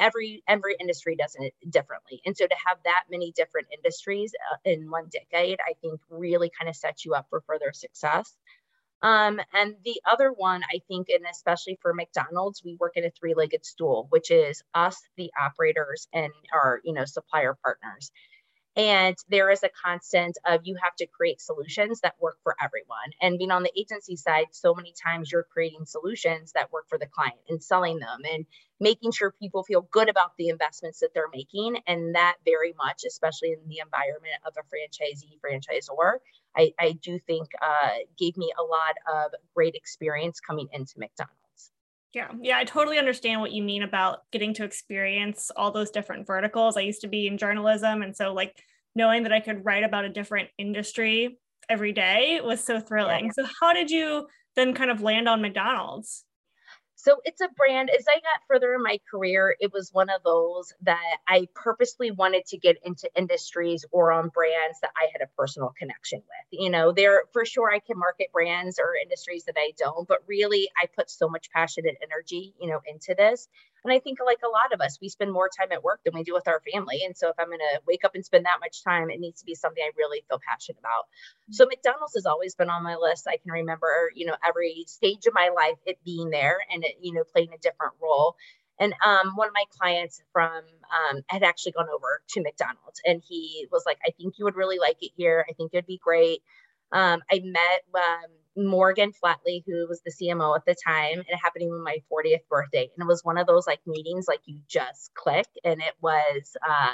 every 0.00 0.42
every 0.48 0.76
industry 0.80 1.16
does 1.16 1.36
it 1.38 1.54
differently. 1.68 2.20
And 2.24 2.36
so 2.36 2.46
to 2.46 2.56
have 2.66 2.78
that 2.84 3.04
many 3.10 3.32
different 3.32 3.68
industries 3.76 4.32
uh, 4.52 4.56
in 4.64 4.90
one 4.90 5.08
decade 5.10 5.58
i 5.66 5.74
think 5.80 6.00
really 6.10 6.50
kind 6.58 6.68
of 6.68 6.76
sets 6.76 7.04
you 7.04 7.14
up 7.14 7.26
for 7.30 7.42
further 7.46 7.72
success. 7.72 8.36
Um, 9.02 9.40
and 9.52 9.76
the 9.84 10.00
other 10.10 10.32
one 10.32 10.62
i 10.72 10.80
think 10.88 11.08
and 11.10 11.24
especially 11.30 11.78
for 11.82 11.92
mcdonald's 11.92 12.62
we 12.64 12.76
work 12.80 12.96
in 12.96 13.04
a 13.04 13.10
three-legged 13.10 13.64
stool 13.64 14.06
which 14.10 14.30
is 14.30 14.62
us 14.74 15.00
the 15.16 15.30
operators 15.40 16.08
and 16.14 16.32
our 16.52 16.80
you 16.84 16.94
know 16.94 17.04
supplier 17.04 17.56
partners 17.62 18.10
and 18.76 19.16
there 19.30 19.50
is 19.50 19.62
a 19.62 19.70
constant 19.84 20.36
of 20.44 20.60
you 20.64 20.76
have 20.82 20.94
to 20.96 21.06
create 21.06 21.40
solutions 21.40 22.00
that 22.00 22.14
work 22.20 22.36
for 22.42 22.54
everyone. 22.60 23.10
And 23.22 23.38
being 23.38 23.50
on 23.50 23.62
the 23.62 23.72
agency 23.78 24.16
side, 24.16 24.46
so 24.52 24.74
many 24.74 24.92
times 25.02 25.32
you're 25.32 25.46
creating 25.50 25.86
solutions 25.86 26.52
that 26.52 26.70
work 26.72 26.86
for 26.88 26.98
the 26.98 27.06
client 27.06 27.38
and 27.48 27.62
selling 27.62 27.98
them 27.98 28.20
and 28.30 28.44
making 28.78 29.12
sure 29.12 29.32
people 29.40 29.64
feel 29.64 29.88
good 29.90 30.10
about 30.10 30.36
the 30.36 30.48
investments 30.48 31.00
that 31.00 31.10
they're 31.14 31.30
making. 31.32 31.78
And 31.86 32.14
that 32.14 32.36
very 32.44 32.74
much, 32.76 33.04
especially 33.06 33.52
in 33.52 33.66
the 33.66 33.80
environment 33.82 34.34
of 34.46 34.54
a 34.58 34.62
franchisee, 34.62 35.38
franchisor, 35.40 36.18
I, 36.54 36.72
I 36.78 36.92
do 36.92 37.18
think 37.26 37.48
uh, 37.62 37.94
gave 38.18 38.36
me 38.36 38.52
a 38.58 38.62
lot 38.62 39.24
of 39.24 39.32
great 39.54 39.74
experience 39.74 40.40
coming 40.40 40.68
into 40.72 40.98
McDonald's. 40.98 41.45
Yeah, 42.16 42.30
yeah, 42.40 42.56
I 42.56 42.64
totally 42.64 42.96
understand 42.98 43.42
what 43.42 43.52
you 43.52 43.62
mean 43.62 43.82
about 43.82 44.20
getting 44.32 44.54
to 44.54 44.64
experience 44.64 45.50
all 45.54 45.70
those 45.70 45.90
different 45.90 46.26
verticals. 46.26 46.78
I 46.78 46.80
used 46.80 47.02
to 47.02 47.08
be 47.08 47.26
in 47.26 47.36
journalism, 47.36 48.00
and 48.00 48.16
so 48.16 48.32
like 48.32 48.58
knowing 48.94 49.24
that 49.24 49.34
I 49.34 49.40
could 49.40 49.66
write 49.66 49.84
about 49.84 50.06
a 50.06 50.08
different 50.08 50.48
industry 50.56 51.38
every 51.68 51.92
day 51.92 52.40
was 52.42 52.64
so 52.64 52.80
thrilling. 52.80 53.26
Yeah. 53.26 53.32
So, 53.32 53.46
how 53.60 53.74
did 53.74 53.90
you 53.90 54.28
then 54.54 54.72
kind 54.72 54.90
of 54.90 55.02
land 55.02 55.28
on 55.28 55.42
McDonald's? 55.42 56.24
So 57.06 57.20
it's 57.24 57.40
a 57.40 57.48
brand. 57.56 57.88
As 57.88 58.04
I 58.08 58.14
got 58.14 58.42
further 58.48 58.74
in 58.74 58.82
my 58.82 58.98
career, 59.08 59.54
it 59.60 59.72
was 59.72 59.94
one 59.94 60.10
of 60.10 60.24
those 60.24 60.74
that 60.82 61.18
I 61.28 61.46
purposely 61.54 62.10
wanted 62.10 62.46
to 62.46 62.58
get 62.58 62.78
into 62.84 63.08
industries 63.14 63.84
or 63.92 64.10
on 64.10 64.28
brands 64.30 64.80
that 64.82 64.90
I 64.96 65.06
had 65.12 65.22
a 65.22 65.30
personal 65.38 65.72
connection 65.78 66.18
with. 66.18 66.60
You 66.60 66.68
know, 66.68 66.90
there 66.90 67.22
for 67.32 67.44
sure 67.44 67.70
I 67.72 67.78
can 67.78 67.96
market 67.96 68.32
brands 68.32 68.80
or 68.80 68.96
industries 69.00 69.44
that 69.44 69.54
I 69.56 69.72
don't, 69.78 70.08
but 70.08 70.24
really 70.26 70.68
I 70.82 70.86
put 70.96 71.08
so 71.08 71.28
much 71.28 71.48
passion 71.52 71.84
and 71.86 71.96
energy, 72.02 72.54
you 72.60 72.68
know, 72.68 72.80
into 72.84 73.14
this. 73.16 73.46
And 73.86 73.94
I 73.94 74.00
think 74.00 74.18
like 74.24 74.40
a 74.44 74.48
lot 74.48 74.72
of 74.72 74.80
us, 74.80 74.98
we 75.00 75.08
spend 75.08 75.32
more 75.32 75.48
time 75.48 75.70
at 75.70 75.84
work 75.84 76.00
than 76.04 76.14
we 76.14 76.24
do 76.24 76.34
with 76.34 76.48
our 76.48 76.60
family. 76.72 77.02
And 77.04 77.16
so 77.16 77.28
if 77.28 77.36
I'm 77.38 77.46
going 77.46 77.60
to 77.60 77.80
wake 77.86 78.04
up 78.04 78.16
and 78.16 78.24
spend 78.24 78.44
that 78.44 78.58
much 78.60 78.82
time, 78.82 79.10
it 79.10 79.20
needs 79.20 79.40
to 79.40 79.46
be 79.46 79.54
something 79.54 79.80
I 79.80 79.90
really 79.96 80.24
feel 80.28 80.40
passionate 80.44 80.80
about. 80.80 81.06
So 81.52 81.66
McDonald's 81.66 82.14
has 82.14 82.26
always 82.26 82.56
been 82.56 82.68
on 82.68 82.82
my 82.82 82.96
list. 82.96 83.28
I 83.28 83.36
can 83.36 83.52
remember, 83.52 84.10
you 84.12 84.26
know, 84.26 84.34
every 84.44 84.84
stage 84.88 85.26
of 85.26 85.34
my 85.34 85.50
life 85.54 85.78
it 85.86 85.98
being 86.04 86.30
there 86.30 86.58
and 86.72 86.84
it, 86.84 86.96
you 87.00 87.12
know, 87.12 87.22
playing 87.32 87.50
a 87.54 87.58
different 87.58 87.94
role. 88.02 88.34
And 88.80 88.92
um, 89.04 89.32
one 89.36 89.46
of 89.46 89.54
my 89.54 89.64
clients 89.78 90.20
from 90.32 90.50
um, 90.50 91.22
had 91.28 91.44
actually 91.44 91.72
gone 91.72 91.88
over 91.88 92.22
to 92.30 92.42
McDonald's 92.42 93.00
and 93.06 93.22
he 93.24 93.68
was 93.70 93.84
like, 93.86 93.98
I 94.04 94.10
think 94.10 94.34
you 94.36 94.44
would 94.46 94.56
really 94.56 94.78
like 94.78 94.98
it 95.00 95.12
here. 95.16 95.46
I 95.48 95.52
think 95.52 95.70
it'd 95.72 95.86
be 95.86 96.00
great. 96.02 96.42
Um, 96.92 97.22
I 97.30 97.40
met 97.42 97.84
um, 97.94 98.30
Morgan 98.56 99.12
Flatley, 99.12 99.62
who 99.66 99.86
was 99.88 100.00
the 100.02 100.10
CMO 100.10 100.56
at 100.56 100.64
the 100.64 100.74
time, 100.74 101.18
and 101.18 101.26
it 101.28 101.38
happened 101.42 101.70
on 101.70 101.82
my 101.84 101.98
40th 102.10 102.46
birthday. 102.48 102.88
And 102.96 103.04
it 103.04 103.08
was 103.08 103.24
one 103.24 103.38
of 103.38 103.46
those 103.46 103.66
like 103.66 103.80
meetings, 103.86 104.26
like 104.28 104.40
you 104.46 104.60
just 104.68 105.12
click. 105.14 105.46
And 105.62 105.80
it 105.80 105.94
was, 106.00 106.56
uh, 106.66 106.92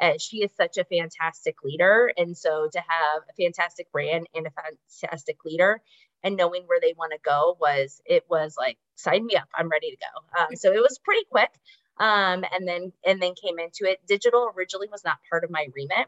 uh, 0.00 0.14
she 0.18 0.38
is 0.38 0.50
such 0.56 0.78
a 0.78 0.84
fantastic 0.84 1.56
leader. 1.64 2.12
And 2.16 2.36
so 2.36 2.68
to 2.72 2.78
have 2.78 3.22
a 3.28 3.42
fantastic 3.42 3.90
brand 3.92 4.28
and 4.34 4.46
a 4.46 4.50
fantastic 4.50 5.44
leader 5.44 5.80
and 6.22 6.36
knowing 6.36 6.62
where 6.66 6.80
they 6.80 6.94
want 6.96 7.12
to 7.12 7.18
go 7.22 7.56
was, 7.60 8.00
it 8.06 8.24
was 8.28 8.54
like, 8.56 8.78
sign 8.96 9.26
me 9.26 9.36
up, 9.36 9.48
I'm 9.54 9.68
ready 9.68 9.90
to 9.90 9.96
go. 9.96 10.42
Um, 10.42 10.56
so 10.56 10.72
it 10.72 10.80
was 10.80 10.98
pretty 11.02 11.24
quick. 11.30 11.50
Um, 11.98 12.44
and 12.54 12.66
then, 12.66 12.92
and 13.04 13.20
then 13.20 13.34
came 13.34 13.58
into 13.58 13.90
it. 13.90 13.98
Digital 14.06 14.50
originally 14.56 14.88
was 14.90 15.04
not 15.04 15.18
part 15.28 15.44
of 15.44 15.50
my 15.50 15.66
remit. 15.74 16.06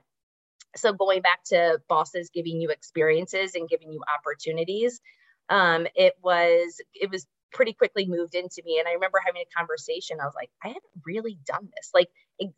So 0.76 0.92
going 0.92 1.22
back 1.22 1.44
to 1.46 1.80
bosses 1.88 2.30
giving 2.32 2.60
you 2.60 2.70
experiences 2.70 3.54
and 3.54 3.68
giving 3.68 3.92
you 3.92 4.00
opportunities, 4.18 5.00
um, 5.48 5.86
it 5.94 6.14
was, 6.22 6.80
it 6.94 7.10
was 7.10 7.26
pretty 7.52 7.74
quickly 7.74 8.06
moved 8.06 8.34
into 8.34 8.62
me. 8.64 8.78
And 8.78 8.88
I 8.88 8.92
remember 8.92 9.20
having 9.24 9.42
a 9.42 9.58
conversation. 9.58 10.18
I 10.20 10.24
was 10.24 10.34
like, 10.34 10.50
I 10.64 10.68
haven't 10.68 10.82
really 11.04 11.38
done 11.46 11.68
this. 11.76 11.90
Like, 11.92 12.08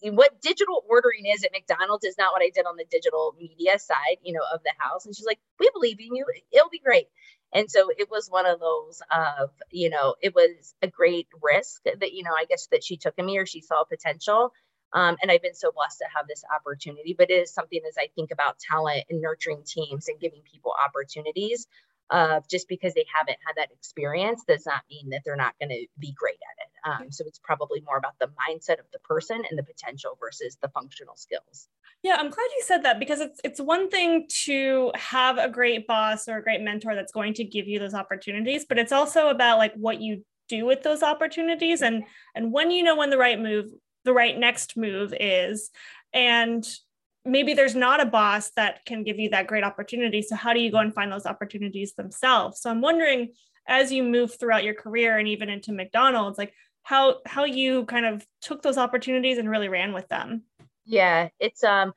what 0.03 0.41
digital 0.41 0.85
ordering 0.89 1.27
is 1.27 1.45
at 1.45 1.51
McDonald's 1.53 2.05
is 2.05 2.17
not 2.17 2.33
what 2.33 2.43
I 2.43 2.51
did 2.55 2.67
on 2.67 2.77
the 2.77 2.87
digital 2.89 3.35
media 3.39 3.79
side, 3.79 4.19
you 4.23 4.33
know, 4.33 4.45
of 4.55 4.61
the 4.65 4.73
house. 4.79 5.05
And 5.05 5.15
she's 5.15 5.27
like, 5.27 5.41
we 5.59 5.69
believe 5.75 5.99
in 5.99 6.15
you. 6.15 6.25
It'll 6.53 6.71
be 6.71 6.79
great. 6.79 7.07
And 7.53 7.71
so 7.71 7.89
it 7.97 8.09
was 8.11 8.29
one 8.29 8.47
of 8.47 8.59
those 8.61 9.01
of, 9.15 9.51
you 9.71 9.91
know, 9.91 10.15
it 10.21 10.35
was 10.35 10.75
a 10.83 10.89
great 10.89 11.29
risk 11.43 11.83
that, 11.85 12.13
you 12.13 12.25
know, 12.25 12.33
I 12.37 12.47
guess 12.47 12.67
that 12.73 12.83
she 12.83 12.97
took 12.97 13.15
in 13.17 13.27
me 13.27 13.39
or 13.39 13.47
she 13.47 13.61
saw 13.61 13.85
potential. 13.85 14.53
Um, 14.95 15.17
and 15.21 15.31
I've 15.31 15.43
been 15.43 15.55
so 15.55 15.73
blessed 15.75 15.99
to 15.99 16.07
have 16.17 16.27
this 16.29 16.45
opportunity. 16.55 17.15
But 17.17 17.31
it 17.31 17.35
is 17.35 17.53
something 17.53 17.81
as 17.87 17.97
I 17.99 18.09
think 18.15 18.31
about 18.31 18.59
talent 18.59 19.05
and 19.11 19.21
nurturing 19.21 19.63
teams 19.67 20.09
and 20.09 20.19
giving 20.19 20.41
people 20.51 20.73
opportunities 20.83 21.67
uh, 22.11 22.41
just 22.51 22.69
because 22.69 22.95
they 22.95 23.07
haven't 23.13 23.39
had 23.47 23.55
that 23.57 23.71
experience 23.73 24.45
does 24.47 24.67
not 24.67 24.83
mean 24.91 25.11
that 25.11 25.23
they're 25.25 25.37
not 25.37 25.55
going 25.59 25.71
to 25.71 25.87
be 25.99 26.13
great 26.13 26.35
at 26.35 26.65
it. 26.65 26.71
Um, 26.87 27.11
so 27.11 27.25
it's 27.27 27.39
probably 27.39 27.81
more 27.81 27.97
about 27.97 28.19
the 28.21 28.27
mindset 28.27 28.79
of 28.79 28.85
the 28.93 28.99
person 29.01 29.43
and 29.49 29.59
the 29.59 29.63
potential 29.63 30.17
versus 30.21 30.59
the 30.61 30.69
functional 30.69 31.17
skills. 31.17 31.69
Yeah, 32.03 32.17
I'm 32.19 32.29
glad 32.29 32.45
you 32.57 32.63
said 32.63 32.83
that 32.83 32.99
because 32.99 33.21
it's 33.21 33.41
it's 33.43 33.61
one 33.61 33.89
thing 33.89 34.27
to 34.45 34.93
have 34.95 35.39
a 35.39 35.49
great 35.49 35.87
boss 35.87 36.29
or 36.29 36.37
a 36.37 36.43
great 36.43 36.61
mentor 36.61 36.95
that's 36.95 37.13
going 37.13 37.33
to 37.35 37.45
give 37.45 37.67
you 37.67 37.79
those 37.79 37.95
opportunities, 37.95 38.67
but 38.69 38.79
it's 38.79 38.93
also 38.93 39.29
about 39.29 39.57
like 39.57 39.73
what 39.75 40.03
you 40.03 40.23
do 40.47 40.67
with 40.67 40.83
those 40.83 41.03
opportunities 41.03 41.81
and 41.81 42.05
and 42.35 42.53
when 42.53 42.71
you 42.71 42.83
know 42.83 42.95
when 42.95 43.09
the 43.09 43.17
right 43.17 43.41
move 43.41 43.71
the 44.05 44.13
right 44.13 44.39
next 44.39 44.77
move 44.77 45.15
is 45.19 45.71
and 46.13 46.67
maybe 47.25 47.55
there's 47.55 47.75
not 47.75 48.01
a 48.01 48.07
boss 48.07 48.51
that 48.57 48.85
can 48.85 49.03
give 49.03 49.19
you 49.19 49.31
that 49.31 49.47
great 49.47 49.65
opportunity. 49.65 50.23
So, 50.23 50.37
how 50.37 50.53
do 50.53 50.61
you 50.61 50.71
go 50.71 50.79
and 50.79 50.95
find 50.95 51.11
those 51.11 51.27
opportunities 51.27 51.95
themselves? 51.95 52.61
So, 52.61 52.71
I'm 52.71 52.81
wondering 52.81 53.33
as 53.67 53.91
you 53.91 54.03
move 54.03 54.39
throughout 54.39 54.65
your 54.65 54.75
career 54.75 55.19
and 55.19 55.29
even 55.29 55.49
into 55.49 55.73
McDonald's, 55.73 56.39
like 56.39 56.53
how 56.83 57.21
how 57.27 57.45
you 57.45 57.87
kind 57.87 58.07
of 58.07 58.27
took 58.41 58.63
those 58.63 58.79
opportunities 58.79 59.39
and 59.39 59.49
really 59.49 59.69
ran 59.69 59.93
with 59.93 60.09
them. 60.09 60.43
Yeah, 60.85 61.29
it's 61.41 61.65
um 61.65 61.93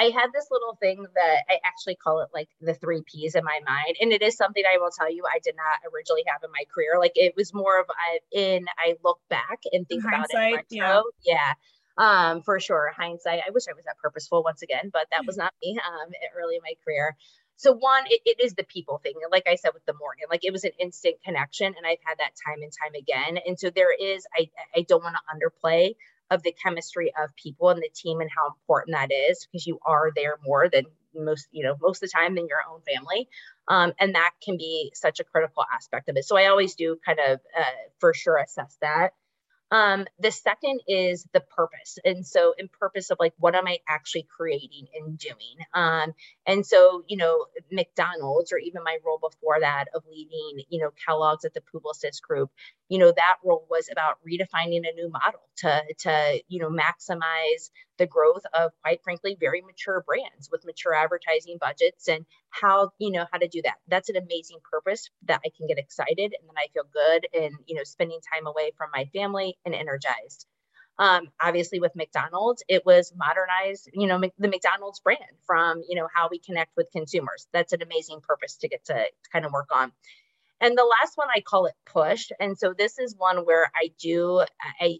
I 0.00 0.04
had 0.04 0.28
this 0.32 0.46
little 0.50 0.76
thing 0.80 1.04
that 1.14 1.44
I 1.50 1.58
actually 1.62 1.96
call 1.96 2.20
it 2.20 2.30
like 2.32 2.48
the 2.62 2.72
three 2.72 3.02
P's 3.02 3.34
in 3.34 3.44
my 3.44 3.60
mind. 3.66 3.96
And 4.00 4.12
it 4.12 4.22
is 4.22 4.34
something 4.34 4.62
I 4.64 4.78
will 4.78 4.90
tell 4.90 5.12
you 5.12 5.24
I 5.26 5.40
did 5.44 5.54
not 5.56 5.92
originally 5.92 6.22
have 6.26 6.42
in 6.42 6.50
my 6.50 6.64
career. 6.74 6.98
Like 6.98 7.12
it 7.16 7.34
was 7.36 7.52
more 7.52 7.78
of 7.78 7.86
I 7.90 8.18
in 8.32 8.64
I 8.78 8.96
look 9.04 9.20
back 9.28 9.60
and 9.72 9.86
think 9.86 10.04
about 10.04 10.26
it. 10.30 10.64
Yeah. 10.70 11.02
yeah 11.26 11.52
um, 11.98 12.42
for 12.42 12.58
sure. 12.58 12.92
Hindsight, 12.96 13.42
I 13.46 13.50
wish 13.50 13.64
I 13.68 13.74
was 13.74 13.84
that 13.84 13.98
purposeful 14.02 14.42
once 14.42 14.62
again, 14.62 14.90
but 14.90 15.06
that 15.10 15.26
was 15.26 15.36
not 15.36 15.52
me 15.62 15.78
um, 15.78 16.10
early 16.34 16.56
in 16.56 16.62
my 16.62 16.72
career. 16.82 17.14
So 17.56 17.74
one, 17.74 18.04
it, 18.08 18.22
it 18.24 18.42
is 18.42 18.54
the 18.54 18.64
people 18.64 19.00
thing. 19.02 19.12
Like 19.30 19.46
I 19.46 19.56
said 19.56 19.72
with 19.74 19.84
the 19.84 19.92
Morgan, 20.00 20.24
like 20.30 20.46
it 20.46 20.52
was 20.52 20.64
an 20.64 20.72
instant 20.78 21.16
connection, 21.22 21.66
and 21.66 21.86
I've 21.86 21.98
had 22.02 22.16
that 22.18 22.32
time 22.46 22.62
and 22.62 22.72
time 22.72 22.94
again. 22.94 23.38
And 23.46 23.60
so 23.60 23.68
there 23.68 23.92
is, 23.92 24.26
I 24.34 24.48
I 24.74 24.86
don't 24.88 25.04
want 25.04 25.16
to 25.16 25.22
underplay 25.28 25.94
of 26.30 26.42
the 26.42 26.52
chemistry 26.52 27.12
of 27.20 27.34
people 27.36 27.70
and 27.70 27.82
the 27.82 27.90
team 27.94 28.20
and 28.20 28.30
how 28.34 28.48
important 28.48 28.94
that 28.96 29.10
is 29.12 29.46
because 29.46 29.66
you 29.66 29.78
are 29.84 30.10
there 30.14 30.38
more 30.44 30.68
than 30.68 30.84
most 31.14 31.48
you 31.50 31.64
know 31.64 31.74
most 31.80 32.02
of 32.02 32.08
the 32.08 32.12
time 32.12 32.34
than 32.34 32.46
your 32.46 32.60
own 32.70 32.80
family. 32.82 33.28
Um, 33.68 33.92
and 33.98 34.14
that 34.14 34.32
can 34.42 34.56
be 34.56 34.92
such 34.94 35.20
a 35.20 35.24
critical 35.24 35.64
aspect 35.72 36.08
of 36.08 36.16
it. 36.16 36.24
So 36.24 36.36
i 36.36 36.46
always 36.46 36.74
do 36.74 36.96
kind 37.04 37.18
of 37.20 37.40
uh, 37.58 37.62
for 37.98 38.14
sure 38.14 38.36
assess 38.36 38.76
that 38.80 39.10
um, 39.70 40.06
the 40.18 40.32
second 40.32 40.80
is 40.88 41.26
the 41.32 41.40
purpose. 41.40 41.98
And 42.04 42.26
so, 42.26 42.54
in 42.58 42.68
purpose 42.68 43.10
of 43.10 43.18
like, 43.20 43.34
what 43.38 43.54
am 43.54 43.66
I 43.66 43.78
actually 43.88 44.26
creating 44.34 44.86
and 44.94 45.16
doing? 45.18 45.66
Um, 45.74 46.12
and 46.46 46.66
so, 46.66 47.04
you 47.08 47.16
know, 47.16 47.46
McDonald's 47.70 48.52
or 48.52 48.58
even 48.58 48.82
my 48.82 48.98
role 49.04 49.20
before 49.20 49.60
that 49.60 49.86
of 49.94 50.02
leading, 50.10 50.64
you 50.68 50.80
know, 50.80 50.90
Kellogg's 51.06 51.44
at 51.44 51.54
the 51.54 51.62
Publicis 51.62 52.20
Group, 52.20 52.50
you 52.88 52.98
know, 52.98 53.12
that 53.16 53.36
role 53.44 53.66
was 53.70 53.88
about 53.90 54.18
redefining 54.28 54.82
a 54.88 54.94
new 54.94 55.10
model 55.10 55.40
to, 55.58 55.82
to, 56.00 56.42
you 56.48 56.60
know, 56.60 56.70
maximize 56.70 57.70
the 57.98 58.06
growth 58.06 58.42
of 58.54 58.72
quite 58.82 59.02
frankly 59.04 59.36
very 59.38 59.60
mature 59.60 60.02
brands 60.06 60.48
with 60.50 60.64
mature 60.64 60.94
advertising 60.94 61.58
budgets 61.60 62.08
and 62.08 62.24
how 62.50 62.90
you 62.98 63.10
know 63.10 63.26
how 63.30 63.38
to 63.38 63.48
do 63.48 63.62
that 63.62 63.76
that's 63.88 64.08
an 64.08 64.16
amazing 64.16 64.58
purpose 64.70 65.10
that 65.26 65.40
i 65.44 65.50
can 65.56 65.66
get 65.66 65.78
excited 65.78 66.18
and 66.18 66.48
then 66.48 66.56
i 66.56 66.66
feel 66.72 66.84
good 66.92 67.26
and 67.34 67.54
you 67.66 67.76
know 67.76 67.84
spending 67.84 68.20
time 68.32 68.46
away 68.46 68.72
from 68.76 68.90
my 68.92 69.04
family 69.14 69.56
and 69.64 69.74
energized 69.74 70.46
um, 70.98 71.28
obviously 71.42 71.80
with 71.80 71.94
mcdonald's 71.94 72.62
it 72.68 72.84
was 72.84 73.12
modernized 73.16 73.88
you 73.92 74.06
know 74.06 74.20
the 74.38 74.48
mcdonald's 74.48 75.00
brand 75.00 75.20
from 75.46 75.82
you 75.88 75.96
know 75.96 76.08
how 76.14 76.28
we 76.30 76.38
connect 76.38 76.76
with 76.76 76.90
consumers 76.92 77.46
that's 77.52 77.72
an 77.72 77.82
amazing 77.82 78.20
purpose 78.20 78.56
to 78.56 78.68
get 78.68 78.84
to, 78.84 79.04
kind 79.32 79.44
of 79.44 79.52
work 79.52 79.68
on 79.74 79.92
and 80.60 80.76
the 80.76 80.84
last 80.84 81.16
one 81.16 81.28
I 81.34 81.40
call 81.40 81.66
it 81.66 81.74
push. 81.86 82.30
And 82.38 82.58
so 82.58 82.74
this 82.76 82.98
is 82.98 83.14
one 83.16 83.38
where 83.46 83.70
I 83.74 83.92
do 83.98 84.44
I 84.80 84.98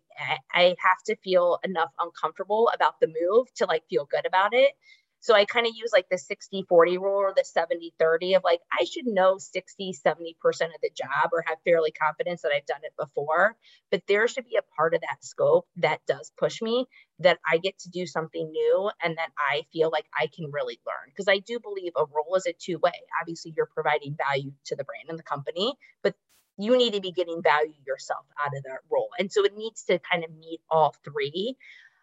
I 0.53 0.75
have 0.79 1.03
to 1.07 1.17
feel 1.17 1.59
enough 1.65 1.91
uncomfortable 1.99 2.71
about 2.75 2.95
the 3.01 3.09
move 3.09 3.53
to 3.57 3.67
like 3.67 3.85
feel 3.91 4.07
good 4.11 4.27
about 4.27 4.55
it. 4.55 4.73
So 5.21 5.35
I 5.35 5.45
kind 5.45 5.67
of 5.67 5.73
use 5.77 5.91
like 5.93 6.09
the 6.11 6.19
60 6.19 6.65
40 6.69 6.99
rule 6.99 7.17
or 7.17 7.33
the 7.37 7.45
70 7.45 7.93
30 7.99 8.35
of 8.35 8.45
like, 8.45 8.61
I 8.73 8.85
should 8.85 9.07
know 9.07 9.39
60, 9.39 9.95
70% 10.05 10.35
of 10.45 10.81
the 10.83 10.91
job 10.97 11.31
or 11.33 11.45
have 11.47 11.59
fairly 11.65 11.93
confidence 11.93 12.43
that 12.43 12.53
I've 12.55 12.67
done 12.67 12.81
it 12.83 12.93
before. 12.99 13.57
But 13.91 14.03
there 14.09 14.27
should 14.29 14.47
be 14.47 14.57
a 14.57 14.77
part 14.77 14.95
of 14.95 15.03
that 15.03 15.23
scope 15.25 15.67
that 15.77 16.01
does 16.07 16.33
push 16.39 16.63
me 16.63 16.87
that 17.19 17.39
I 17.49 17.59
get 17.59 17.79
to 17.81 17.91
do 17.91 18.07
something 18.07 18.51
new 18.51 18.91
and 19.03 19.19
that 19.19 19.31
I 19.39 19.63
feel 19.73 19.91
like 19.91 20.07
I 20.19 20.29
can 20.35 20.51
really 20.51 20.81
learn. 20.87 21.09
Because 21.09 21.29
I 21.29 21.39
do 21.39 21.61
believe 21.61 21.93
a 21.97 22.05
role 22.05 22.35
is 22.37 22.47
a 22.47 22.53
two 22.53 22.79
way. 22.79 22.93
Obviously, 23.21 23.53
you're 23.57 23.67
providing 23.67 24.17
value 24.17 24.53
to 24.67 24.77
the 24.77 24.85
brand 24.85 25.11
and 25.11 25.19
the 25.19 25.23
company, 25.23 25.75
but 26.03 26.15
you 26.57 26.77
need 26.77 26.95
to 26.95 27.01
be 27.01 27.13
getting 27.13 27.43
value 27.43 27.73
yourself 27.87 28.25
out 28.45 28.57
of 28.57 28.63
that 28.65 28.81
role. 28.91 29.09
And 29.19 29.31
so 29.33 29.45
it 29.45 29.57
needs 29.57 29.85
to 29.85 29.99
kind 29.99 30.25
of 30.25 30.31
meet 30.39 30.61
all 30.71 30.95
three 31.05 31.57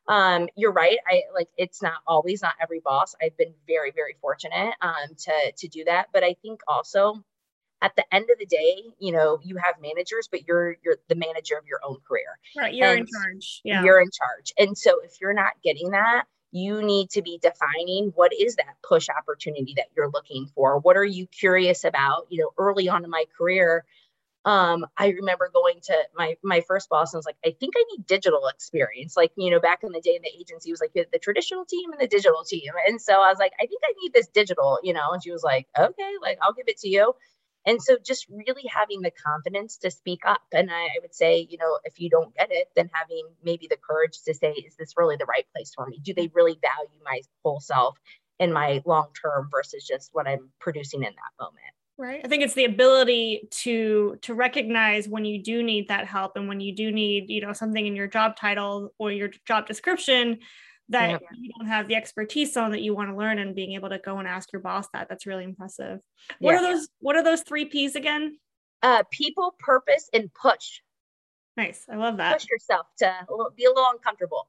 um, 0.07 0.47
you're 0.55 0.71
right. 0.71 0.97
I 1.07 1.23
like 1.33 1.49
it's 1.57 1.81
not 1.81 1.99
always 2.05 2.41
not 2.41 2.53
every 2.61 2.79
boss. 2.79 3.15
I've 3.21 3.37
been 3.37 3.53
very, 3.67 3.91
very 3.91 4.15
fortunate 4.21 4.73
um, 4.81 5.15
to 5.17 5.51
to 5.57 5.67
do 5.67 5.83
that. 5.85 6.07
But 6.13 6.23
I 6.23 6.35
think 6.41 6.61
also 6.67 7.23
at 7.81 7.95
the 7.95 8.05
end 8.13 8.29
of 8.31 8.39
the 8.39 8.45
day, 8.45 8.83
you 8.99 9.11
know, 9.11 9.39
you 9.43 9.57
have 9.57 9.75
managers, 9.81 10.27
but 10.31 10.47
you're 10.47 10.77
you're 10.83 10.97
the 11.09 11.15
manager 11.15 11.57
of 11.57 11.65
your 11.67 11.79
own 11.85 11.97
career. 12.07 12.39
Right. 12.57 12.73
You're 12.73 12.89
and 12.89 12.99
in 12.99 13.05
charge. 13.05 13.61
Yeah. 13.63 13.83
You're 13.83 13.99
in 13.99 14.09
charge. 14.11 14.53
And 14.57 14.77
so 14.77 15.01
if 15.03 15.19
you're 15.21 15.33
not 15.33 15.53
getting 15.63 15.91
that, 15.91 16.23
you 16.51 16.81
need 16.81 17.09
to 17.11 17.21
be 17.21 17.39
defining 17.41 18.13
what 18.15 18.31
is 18.33 18.55
that 18.55 18.77
push 18.87 19.09
opportunity 19.09 19.73
that 19.75 19.87
you're 19.95 20.09
looking 20.09 20.47
for. 20.55 20.79
What 20.79 20.95
are 20.95 21.05
you 21.05 21.27
curious 21.27 21.83
about? 21.83 22.27
You 22.29 22.41
know, 22.41 22.51
early 22.57 22.87
on 22.87 23.03
in 23.03 23.09
my 23.09 23.25
career, 23.37 23.83
um, 24.47 24.85
I 24.97 25.09
remember 25.09 25.51
going 25.53 25.81
to 25.83 25.95
my 26.15 26.37
my 26.41 26.61
first 26.61 26.87
boss 26.87 27.13
and 27.13 27.19
was 27.19 27.25
like, 27.25 27.35
I 27.45 27.53
think 27.59 27.73
I 27.75 27.83
need 27.91 28.07
digital 28.07 28.47
experience. 28.47 29.17
Like, 29.17 29.33
you 29.35 29.51
know, 29.51 29.59
back 29.59 29.83
in 29.83 29.91
the 29.91 29.99
day 29.99 30.21
the 30.23 30.31
agency 30.39 30.71
was 30.71 30.79
like 30.79 30.93
the 30.93 31.19
traditional 31.19 31.65
team 31.65 31.91
and 31.91 31.99
the 31.99 32.07
digital 32.07 32.45
team. 32.45 32.71
And 32.87 33.01
so 33.01 33.15
I 33.15 33.27
was 33.27 33.39
like, 33.39 33.51
I 33.59 33.65
think 33.65 33.81
I 33.83 33.93
need 34.01 34.13
this 34.13 34.29
digital, 34.29 34.79
you 34.83 34.93
know, 34.93 35.11
and 35.11 35.21
she 35.21 35.33
was 35.33 35.43
like, 35.43 35.67
okay, 35.77 36.13
like 36.21 36.37
I'll 36.41 36.53
give 36.53 36.69
it 36.69 36.77
to 36.77 36.87
you. 36.87 37.13
And 37.65 37.81
so 37.83 37.97
just 38.01 38.25
really 38.29 38.63
having 38.73 39.01
the 39.01 39.11
confidence 39.11 39.79
to 39.79 39.91
speak 39.91 40.21
up. 40.25 40.39
And 40.53 40.71
I, 40.71 40.83
I 40.85 40.99
would 41.01 41.13
say, 41.13 41.45
you 41.49 41.57
know, 41.57 41.79
if 41.83 41.99
you 41.99 42.09
don't 42.09 42.33
get 42.33 42.47
it, 42.49 42.69
then 42.77 42.89
having 42.93 43.27
maybe 43.43 43.67
the 43.69 43.75
courage 43.75 44.17
to 44.27 44.33
say, 44.33 44.51
is 44.51 44.77
this 44.77 44.93
really 44.95 45.17
the 45.17 45.25
right 45.25 45.45
place 45.53 45.73
for 45.75 45.85
me? 45.85 45.99
Do 46.01 46.13
they 46.13 46.31
really 46.33 46.57
value 46.61 47.03
my 47.03 47.19
whole 47.43 47.59
self 47.59 47.97
and 48.39 48.53
my 48.53 48.81
long 48.85 49.09
term 49.21 49.49
versus 49.51 49.85
just 49.85 50.11
what 50.13 50.25
I'm 50.25 50.51
producing 50.61 51.03
in 51.03 51.11
that 51.11 51.43
moment? 51.43 51.76
Right. 51.97 52.21
I 52.23 52.27
think 52.27 52.43
it's 52.43 52.53
the 52.53 52.65
ability 52.65 53.47
to 53.63 54.17
to 54.21 54.33
recognize 54.33 55.07
when 55.07 55.25
you 55.25 55.41
do 55.41 55.63
need 55.63 55.87
that 55.87 56.07
help 56.07 56.35
and 56.35 56.47
when 56.47 56.59
you 56.59 56.75
do 56.75 56.91
need 56.91 57.29
you 57.29 57.41
know 57.41 57.53
something 57.53 57.85
in 57.85 57.95
your 57.95 58.07
job 58.07 58.35
title 58.35 58.93
or 58.97 59.11
your 59.11 59.29
job 59.45 59.67
description 59.67 60.39
that 60.89 61.09
yep. 61.09 61.21
you 61.37 61.51
don't 61.57 61.67
have 61.67 61.87
the 61.87 61.95
expertise 61.95 62.55
on 62.55 62.71
that 62.71 62.81
you 62.81 62.95
want 62.95 63.09
to 63.09 63.15
learn 63.15 63.39
and 63.39 63.55
being 63.55 63.73
able 63.73 63.89
to 63.89 63.99
go 63.99 64.19
and 64.19 64.27
ask 64.27 64.51
your 64.53 64.61
boss 64.61 64.87
that 64.93 65.09
that's 65.09 65.25
really 65.25 65.43
impressive. 65.43 65.99
What 66.39 66.53
yeah. 66.53 66.59
are 66.59 66.61
those 66.61 66.87
what 66.99 67.15
are 67.15 67.23
those 67.23 67.41
three 67.41 67.65
p's 67.65 67.95
again? 67.95 68.37
Uh 68.81 69.03
people 69.11 69.55
purpose 69.59 70.09
and 70.13 70.33
push. 70.33 70.81
Nice 71.55 71.85
i 71.89 71.95
love 71.95 72.17
that. 72.17 72.33
Push 72.33 72.47
yourself 72.49 72.87
to 72.99 73.13
be 73.55 73.65
a 73.65 73.69
little 73.69 73.89
uncomfortable 73.91 74.47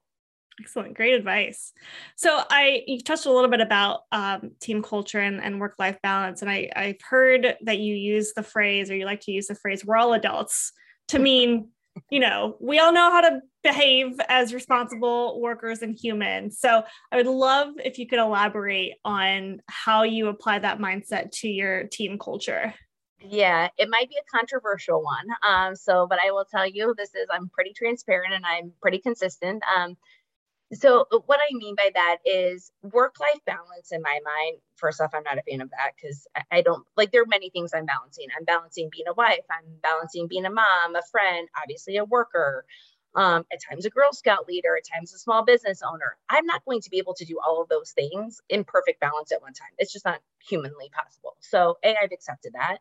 Excellent. 0.61 0.95
Great 0.95 1.15
advice. 1.15 1.73
So 2.17 2.43
I 2.51 2.83
you 2.87 3.01
touched 3.01 3.27
a 3.27 3.33
little 3.33 3.51
bit 3.51 3.61
about 3.61 4.01
um, 4.11 4.53
team 4.61 4.83
culture 4.83 5.21
and, 5.21 5.41
and 5.43 5.61
work-life 5.61 5.99
balance. 6.03 6.43
And 6.43 6.51
I, 6.51 6.71
I've 6.75 7.01
heard 7.09 7.57
that 7.63 7.79
you 7.79 7.95
use 7.95 8.33
the 8.35 8.43
phrase 8.43 8.91
or 8.91 8.97
you 8.97 9.05
like 9.05 9.21
to 9.23 9.33
use 9.33 9.47
the 9.47 9.55
phrase 9.55 9.85
we're 9.85 9.97
all 9.97 10.15
adults 10.15 10.73
to 11.09 11.19
mean, 11.29 11.69
you 12.11 12.21
know, 12.21 12.57
we 12.61 12.79
all 12.79 12.93
know 12.93 13.11
how 13.11 13.21
to 13.21 13.41
behave 13.63 14.21
as 14.29 14.55
responsible 14.55 15.41
workers 15.41 15.83
and 15.83 15.99
humans. 16.01 16.59
So 16.59 16.83
I 17.13 17.17
would 17.17 17.27
love 17.27 17.75
if 17.85 17.99
you 17.99 18.07
could 18.07 18.21
elaborate 18.21 18.95
on 19.05 19.61
how 19.69 20.05
you 20.05 20.29
apply 20.29 20.61
that 20.61 20.79
mindset 20.79 21.33
to 21.41 21.49
your 21.49 21.85
team 21.85 22.19
culture. 22.19 22.75
Yeah, 23.21 23.69
it 23.77 23.91
might 23.91 24.09
be 24.09 24.17
a 24.17 24.37
controversial 24.37 25.03
one. 25.03 25.27
Um, 25.47 25.75
so, 25.75 26.07
but 26.07 26.21
I 26.25 26.31
will 26.31 26.45
tell 26.45 26.67
you, 26.67 26.95
this 26.97 27.15
is 27.15 27.27
I'm 27.33 27.49
pretty 27.49 27.73
transparent 27.73 28.33
and 28.33 28.47
I'm 28.47 28.73
pretty 28.81 28.99
consistent. 28.99 29.63
Um, 29.77 29.97
so 30.73 31.07
uh, 31.13 31.19
what 31.27 31.41
I 31.41 31.55
mean 31.55 31.75
by 31.75 31.91
that 31.95 32.19
is 32.25 32.71
work-life 32.83 33.41
balance 33.47 33.93
in 33.93 34.03
my 34.03 34.21
mind. 34.25 34.59
First 34.77 35.01
off, 35.01 35.15
I'm 35.15 35.23
not 35.23 35.39
a 35.39 35.43
fan 35.43 35.61
of 35.61 35.71
that 35.71 35.93
because 35.97 36.27
I 36.51 36.63
don't 36.63 36.85
like 36.97 37.11
there 37.11 37.23
are 37.23 37.27
many 37.27 37.51
things 37.51 37.71
I'm 37.75 37.87
balancing. 37.87 38.27
I'm 38.37 38.45
balancing 38.45 38.89
being 38.91 39.09
a 39.09 39.15
wife, 39.15 39.45
I'm 39.51 39.65
balancing 39.83 40.29
being 40.29 40.45
a 40.45 40.51
mom, 40.51 40.95
a 40.95 41.03
friend, 41.11 41.49
obviously 41.61 41.97
a 41.97 42.05
worker, 42.05 42.65
um, 43.15 43.45
at 43.53 43.61
times 43.69 43.87
a 43.87 43.91
Girl 43.91 44.13
Scout 44.13 44.47
leader, 44.47 44.77
at 44.77 44.85
times 44.85 45.15
a 45.15 45.19
small 45.19 45.45
business 45.45 45.83
owner. 45.83 46.17
I'm 46.29 46.47
not 46.47 46.65
going 46.65 46.83
to 46.83 46.91
be 46.91 46.99
able 46.99 47.15
to 47.15 47.25
do 47.25 47.39
all 47.45 47.63
of 47.63 47.69
those 47.69 47.93
things 47.93 48.41
in 48.49 48.65
perfect 48.65 49.01
balance 49.01 49.33
at 49.33 49.43
one 49.43 49.55
time. 49.55 49.71
It's 49.79 49.93
just 49.93 50.05
not 50.05 50.21
humanly 50.47 50.91
possible. 50.91 51.37
So 51.41 51.79
A, 51.83 51.97
I've 52.03 52.13
accepted 52.13 52.53
that. 52.55 52.79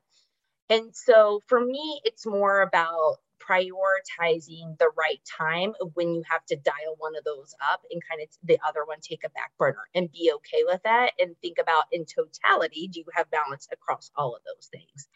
And 0.70 0.94
so 0.94 1.42
for 1.48 1.60
me, 1.64 2.02
it's 2.04 2.26
more 2.26 2.62
about 2.62 3.18
prioritizing 3.50 4.78
the 4.78 4.90
right 4.98 5.22
time 5.38 5.74
when 5.94 6.14
you 6.14 6.24
have 6.30 6.46
to 6.46 6.56
dial 6.56 6.96
one 6.98 7.16
of 7.16 7.24
those 7.24 7.56
up 7.72 7.82
and 7.92 8.02
kind 8.10 8.22
of 8.22 8.30
the 8.44 8.60
other 8.68 8.84
one 8.86 9.00
take 9.02 9.24
a 9.24 9.30
back 9.30 9.52
burner 9.58 9.88
and 9.96 10.12
be 10.12 10.32
okay 10.36 10.64
with 10.66 10.82
that 10.84 11.12
and 11.20 11.36
think 11.42 11.58
about 11.60 11.86
in 11.92 12.06
totality 12.06 12.90
do 12.92 13.00
you 13.00 13.06
have 13.14 13.30
balance 13.32 13.68
across 13.72 14.12
all 14.16 14.36
of 14.36 14.42
those 14.46 14.68
things? 14.68 15.08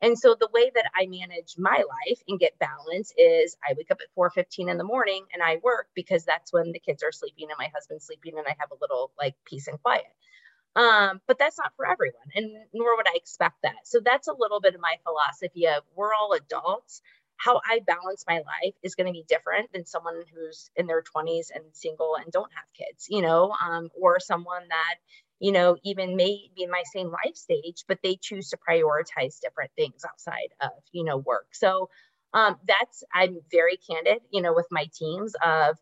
And 0.00 0.18
so 0.18 0.36
the 0.38 0.48
way 0.52 0.70
that 0.74 0.90
i 0.94 1.06
manage 1.06 1.54
my 1.58 1.76
life 1.76 2.20
and 2.28 2.38
get 2.38 2.58
balance 2.58 3.12
is 3.16 3.56
i 3.66 3.74
wake 3.76 3.90
up 3.90 4.00
at 4.00 4.14
4.15 4.18 4.70
in 4.70 4.78
the 4.78 4.84
morning 4.84 5.24
and 5.32 5.42
i 5.42 5.58
work 5.62 5.88
because 5.94 6.24
that's 6.24 6.52
when 6.52 6.72
the 6.72 6.80
kids 6.80 7.02
are 7.02 7.12
sleeping 7.12 7.48
and 7.50 7.58
my 7.58 7.70
husband's 7.74 8.06
sleeping 8.06 8.34
and 8.36 8.46
i 8.46 8.56
have 8.58 8.70
a 8.70 8.80
little 8.80 9.12
like 9.18 9.34
peace 9.44 9.68
and 9.68 9.80
quiet. 9.82 10.04
Um, 10.74 11.20
but 11.26 11.38
that's 11.38 11.58
not 11.58 11.72
for 11.76 11.86
everyone 11.86 12.30
and 12.34 12.50
nor 12.72 12.96
would 12.96 13.06
i 13.08 13.12
expect 13.16 13.56
that. 13.62 13.76
So 13.84 14.00
that's 14.04 14.28
a 14.28 14.34
little 14.36 14.60
bit 14.60 14.74
of 14.74 14.80
my 14.80 14.96
philosophy 15.04 15.68
of 15.68 15.82
we're 15.94 16.14
all 16.14 16.32
adults 16.32 17.02
how 17.42 17.60
I 17.68 17.80
balance 17.86 18.24
my 18.28 18.36
life 18.36 18.74
is 18.82 18.94
going 18.94 19.08
to 19.08 19.12
be 19.12 19.24
different 19.28 19.72
than 19.72 19.84
someone 19.84 20.22
who's 20.32 20.70
in 20.76 20.86
their 20.86 21.02
20s 21.02 21.46
and 21.52 21.64
single 21.72 22.16
and 22.16 22.30
don't 22.30 22.52
have 22.54 22.64
kids, 22.76 23.06
you 23.08 23.20
know, 23.22 23.52
um, 23.64 23.88
or 24.00 24.20
someone 24.20 24.62
that, 24.68 24.94
you 25.40 25.50
know, 25.50 25.76
even 25.82 26.16
may 26.16 26.50
be 26.54 26.62
in 26.62 26.70
my 26.70 26.82
same 26.92 27.10
life 27.10 27.34
stage, 27.34 27.84
but 27.88 27.98
they 28.02 28.16
choose 28.20 28.50
to 28.50 28.58
prioritize 28.58 29.40
different 29.40 29.72
things 29.76 30.04
outside 30.08 30.50
of, 30.60 30.70
you 30.92 31.02
know, 31.04 31.16
work. 31.16 31.46
So 31.52 31.88
um, 32.32 32.56
that's, 32.66 33.02
I'm 33.12 33.40
very 33.50 33.76
candid, 33.76 34.22
you 34.30 34.40
know, 34.40 34.54
with 34.54 34.66
my 34.70 34.86
teams 34.94 35.34
of, 35.44 35.76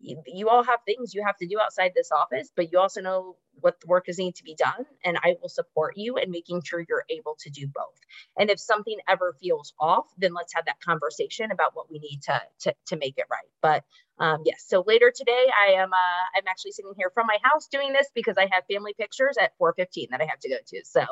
you, 0.00 0.48
all 0.48 0.62
have 0.62 0.80
things 0.86 1.14
you 1.14 1.24
have 1.24 1.36
to 1.38 1.46
do 1.46 1.58
outside 1.60 1.92
this 1.94 2.10
office, 2.12 2.50
but 2.54 2.72
you 2.72 2.78
also 2.78 3.00
know 3.00 3.36
what 3.60 3.80
the 3.80 3.86
work 3.86 4.08
is 4.08 4.18
need 4.18 4.36
to 4.36 4.44
be 4.44 4.54
done. 4.54 4.86
And 5.04 5.18
I 5.18 5.36
will 5.40 5.48
support 5.48 5.96
you 5.96 6.16
in 6.16 6.30
making 6.30 6.62
sure 6.62 6.84
you're 6.88 7.04
able 7.10 7.36
to 7.40 7.50
do 7.50 7.66
both. 7.66 7.98
And 8.38 8.50
if 8.50 8.60
something 8.60 8.96
ever 9.08 9.34
feels 9.40 9.74
off, 9.80 10.06
then 10.16 10.32
let's 10.34 10.54
have 10.54 10.66
that 10.66 10.80
conversation 10.80 11.50
about 11.50 11.74
what 11.74 11.90
we 11.90 11.98
need 11.98 12.22
to, 12.22 12.40
to, 12.60 12.74
to 12.86 12.96
make 12.96 13.18
it 13.18 13.26
right. 13.30 13.48
But 13.60 13.84
um, 14.20 14.42
yes, 14.44 14.64
so 14.66 14.84
later 14.86 15.12
today, 15.14 15.46
I 15.60 15.72
am 15.74 15.92
uh, 15.92 16.36
I'm 16.36 16.46
actually 16.48 16.72
sitting 16.72 16.92
here 16.96 17.10
from 17.14 17.26
my 17.26 17.38
house 17.42 17.68
doing 17.68 17.92
this 17.92 18.08
because 18.14 18.36
I 18.36 18.48
have 18.52 18.64
family 18.70 18.94
pictures 18.98 19.36
at 19.40 19.52
4:15 19.58 20.10
that 20.10 20.20
I 20.20 20.24
have 20.24 20.40
to 20.40 20.48
go 20.48 20.56
to. 20.66 20.84
So 20.84 21.04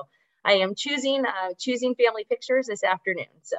I 0.44 0.54
am 0.54 0.74
choosing 0.74 1.24
uh, 1.24 1.52
choosing 1.58 1.94
family 1.94 2.26
pictures 2.28 2.66
this 2.66 2.82
afternoon. 2.82 3.26
So 3.42 3.56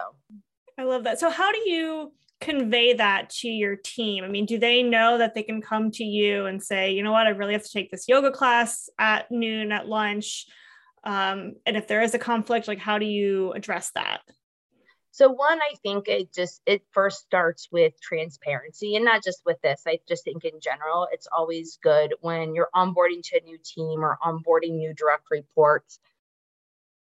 I 0.77 0.83
love 0.83 1.05
that. 1.05 1.19
So 1.19 1.29
how 1.29 1.51
do 1.51 1.69
you 1.69 2.11
convey 2.39 2.93
that 2.93 3.29
to 3.29 3.47
your 3.47 3.75
team? 3.75 4.23
I 4.23 4.27
mean, 4.27 4.45
do 4.45 4.57
they 4.57 4.83
know 4.83 5.17
that 5.17 5.33
they 5.33 5.43
can 5.43 5.61
come 5.61 5.91
to 5.91 6.03
you 6.03 6.45
and 6.45 6.61
say, 6.61 6.91
you 6.91 7.03
know 7.03 7.11
what, 7.11 7.27
I 7.27 7.31
really 7.31 7.53
have 7.53 7.63
to 7.63 7.71
take 7.71 7.91
this 7.91 8.07
yoga 8.07 8.31
class 8.31 8.89
at 8.99 9.31
noon 9.31 9.71
at 9.71 9.87
lunch? 9.87 10.45
Um, 11.03 11.55
and 11.65 11.77
if 11.77 11.87
there 11.87 12.01
is 12.01 12.13
a 12.13 12.19
conflict, 12.19 12.67
like 12.67 12.79
how 12.79 12.97
do 12.97 13.05
you 13.05 13.53
address 13.53 13.91
that? 13.95 14.21
So 15.11 15.29
one, 15.29 15.59
I 15.59 15.73
think 15.81 16.07
it 16.07 16.31
just 16.31 16.61
it 16.67 16.83
first 16.91 17.21
starts 17.21 17.69
with 17.71 17.99
transparency, 17.99 18.95
and 18.95 19.03
not 19.03 19.23
just 19.23 19.41
with 19.47 19.59
this. 19.63 19.81
I 19.87 19.97
just 20.07 20.23
think 20.23 20.45
in 20.45 20.59
general, 20.61 21.07
it's 21.11 21.27
always 21.35 21.79
good 21.81 22.13
when 22.21 22.53
you're 22.53 22.69
onboarding 22.75 23.23
to 23.23 23.39
a 23.39 23.43
new 23.43 23.57
team 23.63 24.05
or 24.05 24.19
onboarding 24.23 24.73
new 24.73 24.93
direct 24.93 25.23
reports 25.31 25.97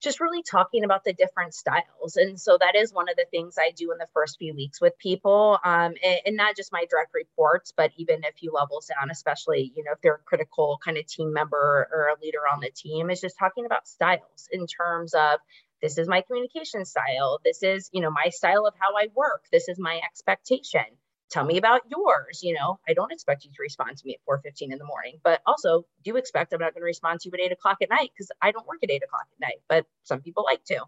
just 0.01 0.21
really 0.21 0.43
talking 0.43 0.85
about 0.85 1.05
the 1.05 1.13
different 1.13 1.55
styles. 1.55 2.17
And 2.17 2.41
so 2.41 2.57
that 2.61 2.77
is 2.77 2.93
one 2.93 3.09
of 3.09 3.17
the 3.17 3.27
things 3.31 3.57
I 3.59 3.73
do 3.73 3.91
in 3.93 3.99
the 3.99 4.07
first 4.15 4.39
few 4.39 4.55
weeks 4.55 4.81
with 4.81 4.97
people. 4.99 5.59
Um, 5.65 5.95
and, 6.05 6.21
and, 6.27 6.37
not 6.37 6.57
just 6.57 6.73
my 6.73 6.85
direct 6.89 7.15
reports, 7.15 7.73
but 7.77 7.91
even 7.97 8.25
a 8.25 8.33
few 8.33 8.53
levels 8.53 8.87
down, 8.87 9.11
especially, 9.11 9.73
you 9.75 9.83
know, 9.83 9.93
if 9.93 10.01
they're 10.01 10.15
a 10.15 10.25
critical 10.25 10.79
kind 10.85 10.97
of 10.97 11.07
team 11.07 11.33
member 11.33 11.89
or 11.93 12.09
a 12.09 12.21
leader 12.23 12.41
on 12.53 12.61
the 12.61 12.71
team, 12.71 13.11
is 13.11 13.21
just 13.21 13.37
talking 13.39 13.67
about 13.67 13.89
styles 13.89 14.49
in 14.53 14.67
terms 14.67 15.15
of 15.15 15.41
this 15.83 15.99
is 15.99 16.09
my 16.09 16.23
communication 16.23 16.85
style. 16.85 17.41
This 17.45 17.63
is, 17.63 17.91
you 17.93 18.01
know, 18.01 18.11
my 18.11 18.31
style 18.31 18.67
of 18.67 18.75
how 18.79 18.97
I 18.97 19.09
work. 19.15 19.45
This 19.51 19.69
is 19.69 19.79
my 19.79 20.01
expectation 20.05 20.85
tell 21.31 21.45
me 21.45 21.57
about 21.57 21.83
yours 21.91 22.41
you 22.43 22.55
know 22.55 22.79
i 22.89 22.95
don't 22.95 23.13
expect 23.13 23.45
you 23.45 23.51
to 23.51 23.57
respond 23.61 23.97
to 23.97 24.07
me 24.07 24.15
at 24.17 24.33
4.15 24.33 24.73
in 24.73 24.79
the 24.79 24.85
morning 24.85 25.19
but 25.23 25.41
also 25.47 25.85
do 26.05 26.17
expect 26.17 26.53
i'm 26.53 26.61
not 26.61 26.75
going 26.75 26.83
to 26.83 26.87
respond 26.87 27.21
to 27.21 27.29
you 27.29 27.35
at 27.35 27.41
8 27.51 27.53
o'clock 27.53 27.79
at 27.83 27.91
night 27.91 28.11
because 28.15 28.31
i 28.43 28.51
don't 28.53 28.67
work 28.67 28.79
at 28.83 28.91
8 28.91 29.03
o'clock 29.03 29.27
at 29.33 29.41
night 29.41 29.61
but 29.69 29.87
some 30.05 30.21
people 30.21 30.45
like 30.45 30.65
to 30.65 30.81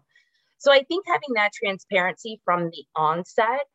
so 0.57 0.71
i 0.71 0.83
think 0.83 1.05
having 1.07 1.35
that 1.35 1.51
transparency 1.53 2.41
from 2.45 2.65
the 2.65 2.85
onset 2.95 3.67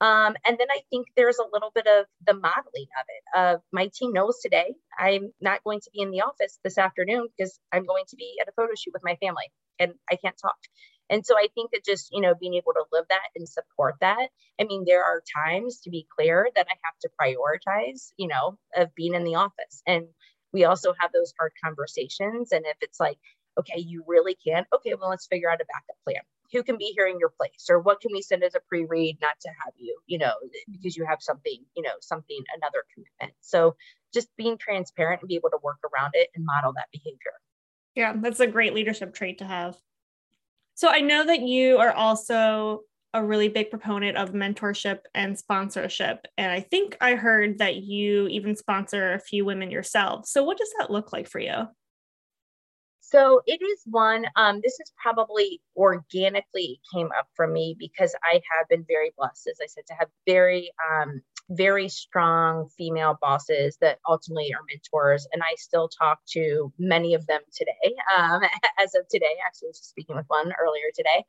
um, 0.00 0.34
and 0.44 0.58
then 0.58 0.66
I 0.70 0.80
think 0.90 1.06
there's 1.16 1.38
a 1.38 1.46
little 1.52 1.70
bit 1.74 1.86
of 1.86 2.06
the 2.26 2.34
modeling 2.34 2.88
of 3.00 3.06
it. 3.08 3.38
Of 3.38 3.56
uh, 3.56 3.58
my 3.72 3.90
team 3.94 4.12
knows 4.12 4.38
today 4.42 4.74
I'm 4.98 5.32
not 5.40 5.62
going 5.64 5.80
to 5.80 5.90
be 5.94 6.02
in 6.02 6.10
the 6.10 6.22
office 6.22 6.58
this 6.64 6.78
afternoon 6.78 7.28
because 7.36 7.58
I'm 7.72 7.86
going 7.86 8.04
to 8.08 8.16
be 8.16 8.36
at 8.40 8.48
a 8.48 8.52
photo 8.52 8.72
shoot 8.76 8.92
with 8.92 9.04
my 9.04 9.16
family 9.16 9.50
and 9.78 9.94
I 10.10 10.16
can't 10.16 10.36
talk. 10.36 10.56
And 11.10 11.24
so 11.24 11.36
I 11.36 11.48
think 11.54 11.70
that 11.72 11.84
just, 11.84 12.08
you 12.12 12.20
know, 12.20 12.34
being 12.34 12.54
able 12.54 12.72
to 12.72 12.84
live 12.92 13.04
that 13.08 13.28
and 13.36 13.48
support 13.48 13.96
that. 14.00 14.28
I 14.60 14.64
mean, 14.64 14.84
there 14.86 15.04
are 15.04 15.22
times 15.44 15.80
to 15.80 15.90
be 15.90 16.06
clear 16.14 16.48
that 16.54 16.66
I 16.68 16.74
have 16.82 16.98
to 17.02 17.10
prioritize, 17.20 18.12
you 18.16 18.28
know, 18.28 18.58
of 18.76 18.94
being 18.94 19.14
in 19.14 19.24
the 19.24 19.34
office. 19.34 19.82
And 19.86 20.06
we 20.52 20.64
also 20.64 20.94
have 20.98 21.12
those 21.12 21.34
hard 21.38 21.52
conversations. 21.62 22.52
And 22.52 22.64
if 22.66 22.76
it's 22.80 23.00
like, 23.00 23.18
okay, 23.58 23.80
you 23.80 24.04
really 24.06 24.36
can't, 24.46 24.66
okay, 24.74 24.94
well, 24.94 25.10
let's 25.10 25.26
figure 25.26 25.50
out 25.50 25.60
a 25.60 25.64
backup 25.64 25.96
plan. 26.04 26.22
Who 26.52 26.62
can 26.62 26.78
be 26.78 26.92
here 26.96 27.06
in 27.06 27.18
your 27.18 27.32
place? 27.36 27.66
Or 27.68 27.80
what 27.80 28.00
can 28.00 28.12
we 28.12 28.22
send 28.22 28.44
as 28.44 28.54
a 28.54 28.60
pre 28.68 28.84
read 28.84 29.18
not 29.20 29.38
to 29.40 29.48
have 29.48 29.74
you, 29.76 29.98
you 30.06 30.18
know, 30.18 30.34
because 30.70 30.96
you 30.96 31.04
have 31.04 31.18
something, 31.20 31.64
you 31.76 31.82
know, 31.82 31.94
something, 32.00 32.38
another 32.56 32.84
commitment. 32.94 33.36
So 33.40 33.76
just 34.12 34.28
being 34.36 34.56
transparent 34.56 35.22
and 35.22 35.28
be 35.28 35.34
able 35.34 35.50
to 35.50 35.58
work 35.62 35.78
around 35.92 36.12
it 36.14 36.28
and 36.34 36.44
model 36.44 36.72
that 36.74 36.86
behavior. 36.92 37.32
Yeah, 37.94 38.14
that's 38.16 38.40
a 38.40 38.46
great 38.46 38.74
leadership 38.74 39.14
trait 39.14 39.38
to 39.38 39.44
have. 39.44 39.76
So 40.74 40.88
I 40.88 41.00
know 41.00 41.24
that 41.24 41.40
you 41.40 41.78
are 41.78 41.92
also 41.92 42.80
a 43.14 43.24
really 43.24 43.48
big 43.48 43.70
proponent 43.70 44.16
of 44.16 44.32
mentorship 44.32 45.00
and 45.14 45.38
sponsorship. 45.38 46.26
And 46.36 46.50
I 46.50 46.60
think 46.60 46.96
I 47.00 47.14
heard 47.14 47.58
that 47.58 47.76
you 47.76 48.26
even 48.26 48.56
sponsor 48.56 49.12
a 49.12 49.20
few 49.20 49.44
women 49.44 49.70
yourself. 49.70 50.26
So 50.26 50.42
what 50.42 50.58
does 50.58 50.72
that 50.78 50.90
look 50.90 51.12
like 51.12 51.28
for 51.28 51.38
you? 51.38 51.68
So 53.00 53.42
it 53.46 53.62
is 53.62 53.82
one, 53.86 54.26
um, 54.34 54.60
this 54.64 54.80
is 54.80 54.92
probably 55.00 55.60
organically 55.76 56.80
came 56.92 57.10
up 57.16 57.28
for 57.36 57.46
me 57.46 57.76
because 57.78 58.12
I 58.24 58.40
have 58.58 58.68
been 58.68 58.84
very 58.88 59.12
blessed, 59.16 59.46
as 59.46 59.58
I 59.62 59.66
said, 59.66 59.86
to 59.86 59.94
have 59.94 60.08
very 60.26 60.72
um, 60.90 61.22
very 61.50 61.88
strong 61.88 62.68
female 62.76 63.18
bosses 63.20 63.76
that 63.80 63.98
ultimately 64.08 64.52
are 64.54 64.62
mentors. 64.68 65.26
And 65.32 65.42
I 65.42 65.54
still 65.56 65.88
talk 65.88 66.20
to 66.32 66.72
many 66.78 67.14
of 67.14 67.26
them 67.26 67.40
today. 67.54 67.96
Um, 68.16 68.40
as 68.78 68.94
of 68.94 69.06
today, 69.10 69.36
actually, 69.46 69.66
I 69.66 69.70
was 69.70 69.78
just 69.78 69.90
speaking 69.90 70.16
with 70.16 70.26
one 70.28 70.52
earlier 70.60 70.90
today. 70.94 71.24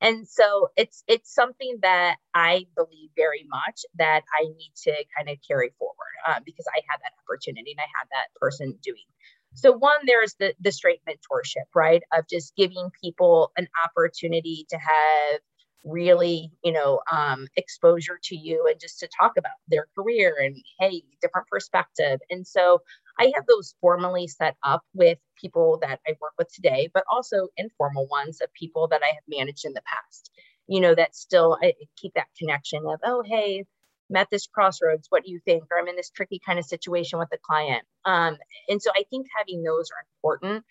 And 0.00 0.28
so 0.28 0.68
it's 0.76 1.02
it's 1.08 1.34
something 1.34 1.78
that 1.82 2.16
I 2.34 2.66
believe 2.76 3.10
very 3.16 3.46
much 3.48 3.80
that 3.96 4.22
I 4.38 4.42
need 4.42 4.72
to 4.84 4.92
kind 5.16 5.30
of 5.30 5.38
carry 5.46 5.70
forward 5.78 6.14
uh, 6.28 6.40
because 6.44 6.66
I 6.68 6.80
had 6.88 7.00
that 7.02 7.12
opportunity 7.24 7.72
and 7.72 7.80
I 7.80 7.88
had 7.98 8.08
that 8.12 8.28
person 8.38 8.78
doing. 8.82 9.06
So 9.54 9.72
one, 9.72 9.96
there's 10.04 10.34
the 10.38 10.54
the 10.60 10.70
straight 10.70 11.00
mentorship, 11.08 11.64
right? 11.74 12.02
Of 12.12 12.28
just 12.28 12.54
giving 12.56 12.90
people 13.02 13.52
an 13.56 13.68
opportunity 13.84 14.66
to 14.68 14.76
have 14.76 15.40
really 15.86 16.50
you 16.64 16.72
know 16.72 17.00
um, 17.10 17.46
exposure 17.56 18.18
to 18.22 18.36
you 18.36 18.66
and 18.70 18.80
just 18.80 18.98
to 18.98 19.08
talk 19.18 19.32
about 19.38 19.52
their 19.68 19.86
career 19.96 20.36
and 20.42 20.56
hey 20.78 21.02
different 21.22 21.46
perspective 21.48 22.20
and 22.30 22.46
so 22.46 22.80
i 23.18 23.32
have 23.34 23.46
those 23.46 23.74
formally 23.80 24.26
set 24.26 24.56
up 24.64 24.82
with 24.94 25.18
people 25.40 25.78
that 25.80 26.00
i 26.06 26.12
work 26.20 26.32
with 26.38 26.52
today 26.52 26.88
but 26.92 27.04
also 27.10 27.48
informal 27.56 28.06
ones 28.08 28.40
of 28.40 28.52
people 28.52 28.88
that 28.88 29.02
i 29.02 29.08
have 29.08 29.24
managed 29.28 29.64
in 29.64 29.72
the 29.72 29.82
past 29.86 30.30
you 30.66 30.80
know 30.80 30.94
that 30.94 31.14
still 31.14 31.56
i 31.62 31.72
keep 31.96 32.12
that 32.14 32.26
connection 32.38 32.82
of 32.86 32.98
oh 33.04 33.22
hey 33.24 33.64
I'm 34.10 34.16
at 34.16 34.28
this 34.30 34.46
crossroads. 34.46 35.08
What 35.10 35.24
do 35.24 35.32
you 35.32 35.40
think? 35.44 35.64
Or 35.70 35.78
I'm 35.78 35.88
in 35.88 35.96
this 35.96 36.10
tricky 36.10 36.40
kind 36.44 36.58
of 36.58 36.64
situation 36.64 37.18
with 37.18 37.28
the 37.30 37.38
client. 37.44 37.82
Um, 38.04 38.36
and 38.68 38.80
so 38.80 38.90
I 38.94 39.04
think 39.10 39.26
having 39.36 39.62
those 39.62 39.90
are 39.90 40.04
important. 40.14 40.64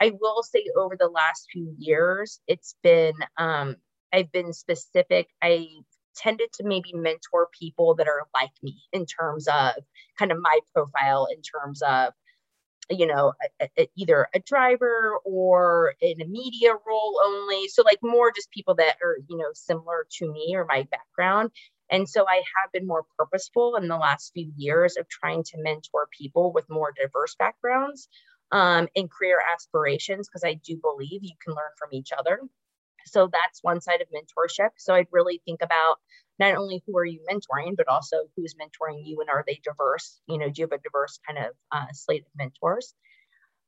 I 0.00 0.12
will 0.20 0.42
say 0.42 0.64
over 0.76 0.96
the 0.96 1.08
last 1.08 1.48
few 1.50 1.74
years, 1.78 2.40
it's 2.46 2.76
been, 2.82 3.14
um, 3.38 3.76
I've 4.12 4.32
been 4.32 4.52
specific. 4.52 5.28
I 5.42 5.68
tended 6.16 6.52
to 6.54 6.64
maybe 6.64 6.92
mentor 6.94 7.48
people 7.58 7.94
that 7.96 8.08
are 8.08 8.22
like 8.34 8.50
me 8.62 8.76
in 8.92 9.06
terms 9.06 9.46
of 9.48 9.74
kind 10.18 10.32
of 10.32 10.38
my 10.40 10.58
profile, 10.74 11.28
in 11.30 11.42
terms 11.42 11.82
of, 11.82 12.12
you 12.88 13.06
know, 13.06 13.32
a, 13.60 13.68
a, 13.78 13.88
either 13.96 14.28
a 14.34 14.40
driver 14.40 15.18
or 15.24 15.94
in 16.00 16.20
a 16.22 16.26
media 16.26 16.72
role 16.86 17.20
only. 17.24 17.68
So, 17.68 17.82
like, 17.82 17.98
more 18.02 18.32
just 18.32 18.50
people 18.50 18.74
that 18.76 18.96
are, 19.02 19.18
you 19.28 19.36
know, 19.36 19.50
similar 19.52 20.06
to 20.18 20.32
me 20.32 20.54
or 20.54 20.64
my 20.64 20.86
background. 20.90 21.50
And 21.90 22.08
so 22.08 22.24
I 22.28 22.36
have 22.36 22.72
been 22.72 22.86
more 22.86 23.04
purposeful 23.16 23.76
in 23.76 23.88
the 23.88 23.96
last 23.96 24.32
few 24.32 24.52
years 24.56 24.96
of 24.96 25.08
trying 25.08 25.44
to 25.44 25.58
mentor 25.58 26.08
people 26.16 26.52
with 26.52 26.68
more 26.68 26.92
diverse 27.00 27.36
backgrounds 27.38 28.08
um, 28.50 28.88
and 28.96 29.10
career 29.10 29.40
aspirations 29.52 30.28
because 30.28 30.44
I 30.44 30.54
do 30.54 30.76
believe 30.76 31.22
you 31.22 31.34
can 31.44 31.54
learn 31.54 31.70
from 31.78 31.90
each 31.92 32.10
other. 32.16 32.40
So 33.06 33.28
that's 33.32 33.62
one 33.62 33.80
side 33.80 34.00
of 34.02 34.08
mentorship. 34.08 34.70
So 34.76 34.94
I'd 34.94 35.06
really 35.10 35.40
think 35.44 35.60
about 35.62 35.96
not 36.38 36.56
only 36.56 36.82
who 36.86 36.98
are 36.98 37.04
you 37.04 37.20
mentoring, 37.30 37.76
but 37.76 37.88
also 37.88 38.16
who's 38.36 38.54
mentoring 38.54 39.02
you 39.04 39.20
and 39.20 39.30
are 39.30 39.44
they 39.46 39.60
diverse? 39.64 40.20
You 40.26 40.38
know, 40.38 40.50
do 40.50 40.60
you 40.60 40.68
have 40.70 40.78
a 40.78 40.82
diverse 40.82 41.18
kind 41.26 41.38
of 41.38 41.52
uh, 41.72 41.86
slate 41.92 42.22
of 42.22 42.28
mentors? 42.36 42.94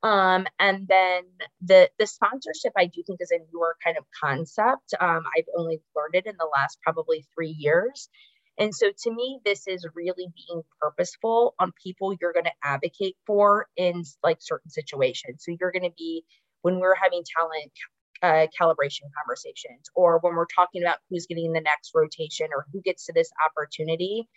Um, 0.03 0.47
and 0.61 0.87
then 0.87 1.23
the 1.61 1.91
the 1.99 2.07
sponsorship 2.07 2.73
I 2.77 2.87
do 2.87 3.03
think 3.05 3.21
is 3.21 3.33
a 3.33 3.39
newer 3.53 3.77
kind 3.83 3.97
of 3.97 4.05
concept. 4.21 4.95
Um, 5.01 5.25
I've 5.37 5.49
only 5.57 5.81
learned 5.97 6.15
it 6.15 6.27
in 6.27 6.37
the 6.39 6.49
last 6.55 6.79
probably 6.83 7.27
three 7.35 7.51
years. 7.59 8.09
And 8.59 8.75
so 8.75 8.91
to 9.05 9.11
me, 9.15 9.41
this 9.45 9.69
is 9.69 9.87
really 9.95 10.27
being 10.35 10.63
purposeful 10.81 11.55
on 11.59 11.73
people 11.83 12.17
you're 12.21 12.33
going 12.33 12.45
to 12.45 12.53
advocate 12.63 13.17
for 13.27 13.67
in 13.77 14.03
like 14.23 14.39
certain 14.41 14.71
situations. 14.71 15.45
So 15.45 15.57
you're 15.59 15.71
going 15.71 15.85
to 15.85 15.95
be, 15.97 16.25
when 16.63 16.81
we're 16.81 16.97
having 16.97 17.23
talent 17.37 17.71
uh, 18.23 18.47
calibration 18.61 19.11
conversations, 19.17 19.89
or 19.95 20.19
when 20.21 20.35
we're 20.35 20.47
talking 20.55 20.83
about 20.83 20.99
who's 21.09 21.27
getting 21.27 21.53
the 21.53 21.61
next 21.61 21.93
rotation 21.95 22.49
or 22.55 22.67
who 22.73 22.81
gets 22.83 23.07
to 23.07 23.13
this 23.13 23.31
opportunity, 23.47 24.29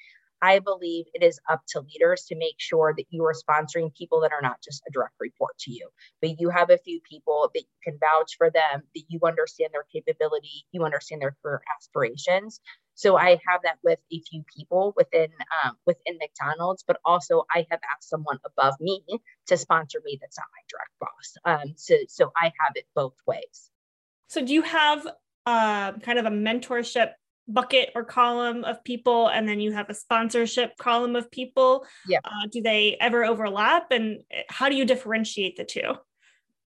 I 0.42 0.58
believe 0.60 1.06
it 1.14 1.24
is 1.24 1.40
up 1.50 1.62
to 1.70 1.82
leaders 1.82 2.26
to 2.30 2.36
make 2.36 2.56
sure 2.58 2.94
that 2.98 3.06
you 3.12 3.24
are 3.26 3.34
sponsoring 3.34 3.94
people 3.94 4.22
that 4.22 4.32
are 4.34 4.42
not 4.42 4.58
just 4.64 4.82
a 4.88 4.92
direct 4.92 5.14
report 5.20 5.56
to 5.60 5.72
you, 5.72 5.88
but 6.20 6.40
you 6.40 6.50
have 6.50 6.72
a 6.72 6.80
few 6.80 7.00
people 7.08 7.52
that 7.54 7.62
you 7.62 7.78
can 7.84 8.00
vouch 8.00 8.38
for 8.38 8.50
them, 8.50 8.82
that 8.96 9.04
you 9.08 9.20
understand 9.24 9.70
their 9.72 9.86
capability, 9.94 10.66
you 10.72 10.84
understand 10.84 11.22
their 11.22 11.36
career 11.44 11.62
aspirations. 11.78 12.60
So 12.96 13.18
I 13.18 13.32
have 13.48 13.62
that 13.64 13.78
with 13.84 14.00
a 14.12 14.20
few 14.20 14.44
people 14.56 14.94
within 14.96 15.30
um, 15.64 15.78
within 15.86 16.18
McDonald's, 16.20 16.84
but 16.86 17.00
also 17.06 17.46
I 17.50 17.66
have 17.70 17.80
asked 17.96 18.10
someone 18.10 18.40
above 18.46 18.76
me 18.80 19.04
to 19.48 19.58
sponsor 19.58 20.00
me 20.04 20.18
that's 20.22 20.38
not 20.38 20.48
my 20.52 20.64
direct 20.70 20.92
boss. 21.00 21.68
Um, 21.70 21.74
so 21.78 21.96
so 22.08 22.32
I 22.36 22.46
have 22.46 22.74
it 22.76 22.86
both 22.96 23.16
ways. 23.26 23.70
So 24.28 24.46
do 24.46 24.54
you 24.54 24.62
have 24.62 25.08
uh, 25.46 25.94
kind 25.94 26.20
of 26.20 26.26
a 26.26 26.30
mentorship 26.30 27.14
bucket 27.48 27.90
or 27.96 28.04
column 28.04 28.64
of 28.64 28.84
people 28.84 29.28
and 29.28 29.48
then 29.48 29.60
you 29.60 29.72
have 29.72 29.90
a 29.90 29.94
sponsorship 29.94 30.78
column 30.78 31.16
of 31.16 31.30
people 31.32 31.86
yeah 32.08 32.20
uh, 32.24 32.48
do 32.52 32.62
they 32.62 32.96
ever 33.02 33.26
overlap 33.26 33.88
and 33.92 34.22
how 34.48 34.70
do 34.70 34.76
you 34.76 34.86
differentiate 34.86 35.58
the 35.58 35.64
two 35.64 35.94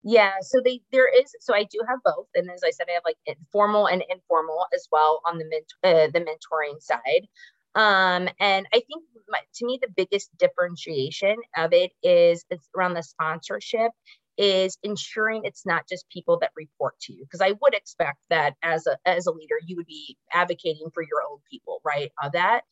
yeah 0.05 0.35
so 0.43 0.61
they 0.65 0.81
there 0.93 1.09
is 1.09 1.35
so 1.41 1.55
i 1.55 1.65
do 1.65 1.81
have 1.89 1.99
both 2.05 2.27
and 2.35 2.51
as 2.51 2.63
i 2.65 2.71
said 2.71 2.87
i 2.91 2.93
have 2.95 3.03
like 3.05 3.17
formal 3.53 3.87
and 3.87 4.05
informal 4.11 4.67
as 4.75 4.87
well 4.93 5.21
on 5.27 5.39
the 5.39 5.47
uh, 5.85 6.09
the 6.13 6.21
mentoring 6.21 6.81
side. 6.81 7.27
Um 7.75 8.29
and 8.39 8.67
i 8.73 8.81
think 8.81 9.05
my, 9.29 9.41
to 9.57 9.67
me 9.67 9.79
the 9.83 9.91
biggest 9.97 10.31
differentiation 10.39 11.37
of 11.57 11.73
it 11.73 11.93
is 12.03 12.45
it's 12.51 12.69
around 12.77 12.95
the 12.95 13.03
sponsorship 13.03 13.93
is 14.37 14.79
ensuring 14.83 15.43
it's 15.45 15.65
not 15.65 15.89
just 15.89 16.09
people 16.11 16.39
that 16.41 16.51
report 16.57 16.95
to 17.01 17.13
you 17.13 17.25
because 17.25 17.41
i 17.41 17.55
would 17.63 17.75
expect 17.75 18.19
that 18.31 18.55
as 18.63 18.87
a 18.87 18.97
as 19.07 19.27
a 19.27 19.33
leader 19.33 19.57
you 19.67 19.77
would 19.77 19.87
be 19.87 20.17
advocating 20.33 20.89
for 20.93 21.03
your 21.03 21.23
own 21.31 21.39
people 21.51 21.81
right 21.85 22.11
of 22.23 22.33
that 22.33 22.63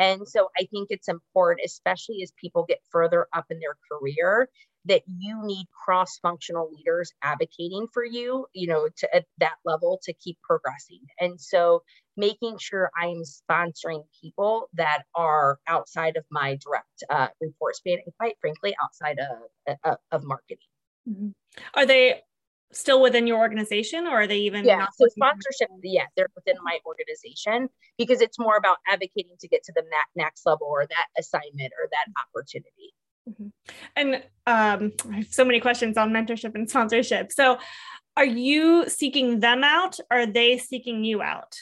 and 0.00 0.26
so 0.26 0.48
i 0.58 0.64
think 0.72 0.88
it's 0.90 1.08
important 1.08 1.64
especially 1.64 2.22
as 2.22 2.32
people 2.40 2.64
get 2.68 2.78
further 2.90 3.26
up 3.32 3.44
in 3.50 3.60
their 3.60 3.76
career 3.90 4.48
that 4.86 5.02
you 5.18 5.38
need 5.44 5.66
cross 5.84 6.18
functional 6.22 6.70
leaders 6.74 7.12
advocating 7.22 7.86
for 7.92 8.04
you 8.04 8.46
you 8.52 8.66
know 8.66 8.88
to 8.96 9.14
at 9.14 9.26
that 9.38 9.56
level 9.64 10.00
to 10.02 10.12
keep 10.14 10.38
progressing 10.42 11.00
and 11.20 11.40
so 11.40 11.82
making 12.16 12.56
sure 12.58 12.90
i'm 13.00 13.22
sponsoring 13.22 14.02
people 14.20 14.68
that 14.72 15.02
are 15.14 15.58
outside 15.68 16.16
of 16.16 16.24
my 16.30 16.58
direct 16.64 17.04
uh, 17.10 17.28
report 17.40 17.76
span 17.76 17.98
and 18.04 18.14
quite 18.18 18.36
frankly 18.40 18.74
outside 18.82 19.18
of, 19.18 19.76
of, 19.84 19.96
of 20.10 20.24
marketing 20.24 20.66
Mm-hmm. 21.08 21.28
Are 21.74 21.86
they 21.86 22.20
still 22.72 23.02
within 23.02 23.26
your 23.26 23.38
organization 23.38 24.06
or 24.06 24.22
are 24.22 24.26
they 24.26 24.38
even 24.38 24.64
yeah 24.64 24.86
so 24.96 25.06
sponsorship 25.08 25.68
yeah 25.82 26.04
they're 26.16 26.28
within 26.34 26.56
my 26.62 26.78
organization 26.86 27.68
because 27.98 28.20
it's 28.20 28.38
more 28.38 28.56
about 28.56 28.76
advocating 28.88 29.36
to 29.40 29.48
get 29.48 29.62
to 29.64 29.72
the 29.74 29.82
next 30.14 30.46
level 30.46 30.66
or 30.68 30.86
that 30.86 31.06
assignment 31.18 31.72
or 31.80 31.88
that 31.90 32.06
opportunity 32.28 32.94
mm-hmm. 33.28 33.48
and 33.96 34.22
um, 34.46 34.92
i 35.12 35.16
have 35.16 35.32
so 35.32 35.44
many 35.44 35.58
questions 35.60 35.96
on 35.96 36.10
mentorship 36.10 36.54
and 36.54 36.70
sponsorship 36.70 37.32
so 37.32 37.58
are 38.16 38.26
you 38.26 38.88
seeking 38.88 39.40
them 39.40 39.64
out 39.64 39.98
or 40.10 40.20
are 40.20 40.26
they 40.26 40.56
seeking 40.56 41.04
you 41.04 41.22
out 41.22 41.56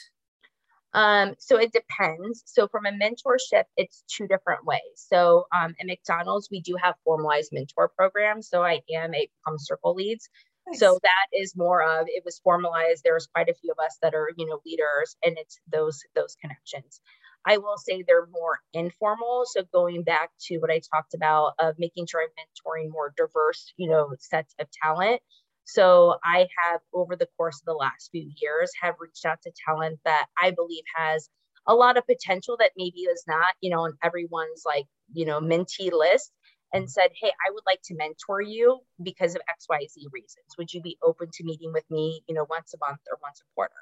um, 0.93 1.35
so 1.37 1.57
it 1.57 1.71
depends. 1.71 2.43
So 2.45 2.67
from 2.67 2.85
a 2.85 2.91
mentorship, 2.91 3.65
it's 3.77 4.03
two 4.07 4.27
different 4.27 4.65
ways. 4.65 4.79
So 4.95 5.45
um, 5.55 5.75
at 5.79 5.85
McDonald's, 5.85 6.49
we 6.51 6.61
do 6.61 6.75
have 6.81 6.95
formalized 7.03 7.51
mentor 7.51 7.91
programs. 7.95 8.49
So 8.49 8.63
I 8.63 8.81
am 8.91 9.13
a 9.13 9.29
Become 9.45 9.59
Circle 9.59 9.93
Leads. 9.95 10.29
Nice. 10.69 10.79
So 10.79 10.99
that 11.01 11.27
is 11.37 11.55
more 11.55 11.83
of 11.83 12.07
it 12.07 12.23
was 12.25 12.39
formalized. 12.43 13.03
There's 13.03 13.27
quite 13.27 13.49
a 13.49 13.53
few 13.53 13.71
of 13.71 13.79
us 13.83 13.97
that 14.01 14.13
are 14.15 14.29
you 14.37 14.45
know 14.45 14.61
leaders, 14.65 15.15
and 15.23 15.37
it's 15.37 15.59
those 15.71 16.01
those 16.15 16.35
connections. 16.41 17.01
I 17.45 17.57
will 17.57 17.77
say 17.77 18.03
they're 18.05 18.27
more 18.31 18.59
informal. 18.73 19.43
So 19.45 19.63
going 19.73 20.03
back 20.03 20.29
to 20.47 20.57
what 20.59 20.71
I 20.71 20.81
talked 20.93 21.13
about 21.13 21.53
of 21.59 21.75
making 21.79 22.07
sure 22.07 22.21
I'm 22.21 22.29
mentoring 22.37 22.91
more 22.91 23.13
diverse, 23.15 23.73
you 23.77 23.89
know, 23.89 24.13
sets 24.19 24.53
of 24.59 24.67
talent. 24.83 25.21
So 25.63 26.17
I 26.23 26.47
have 26.63 26.81
over 26.93 27.15
the 27.15 27.27
course 27.37 27.61
of 27.61 27.65
the 27.65 27.73
last 27.73 28.09
few 28.11 28.29
years 28.41 28.71
have 28.81 28.95
reached 28.99 29.25
out 29.25 29.41
to 29.43 29.51
talent 29.67 29.99
that 30.05 30.27
I 30.41 30.51
believe 30.51 30.83
has 30.95 31.29
a 31.67 31.75
lot 31.75 31.97
of 31.97 32.05
potential 32.07 32.57
that 32.59 32.71
maybe 32.75 33.01
is 33.01 33.23
not, 33.27 33.53
you 33.61 33.69
know, 33.69 33.81
on 33.81 33.93
everyone's 34.03 34.63
like, 34.65 34.85
you 35.13 35.25
know, 35.25 35.39
mentee 35.39 35.91
list 35.91 36.31
and 36.73 36.83
mm-hmm. 36.83 36.89
said, 36.89 37.11
Hey, 37.19 37.29
I 37.29 37.51
would 37.51 37.63
like 37.65 37.81
to 37.85 37.95
mentor 37.95 38.41
you 38.41 38.79
because 39.01 39.35
of 39.35 39.41
XYZ 39.41 40.11
reasons. 40.11 40.55
Would 40.57 40.73
you 40.73 40.81
be 40.81 40.97
open 41.03 41.29
to 41.33 41.43
meeting 41.43 41.73
with 41.73 41.89
me, 41.89 42.21
you 42.27 42.35
know, 42.35 42.45
once 42.49 42.73
a 42.73 42.77
month 42.85 43.01
or 43.09 43.17
once 43.21 43.41
a 43.41 43.47
quarter? 43.55 43.73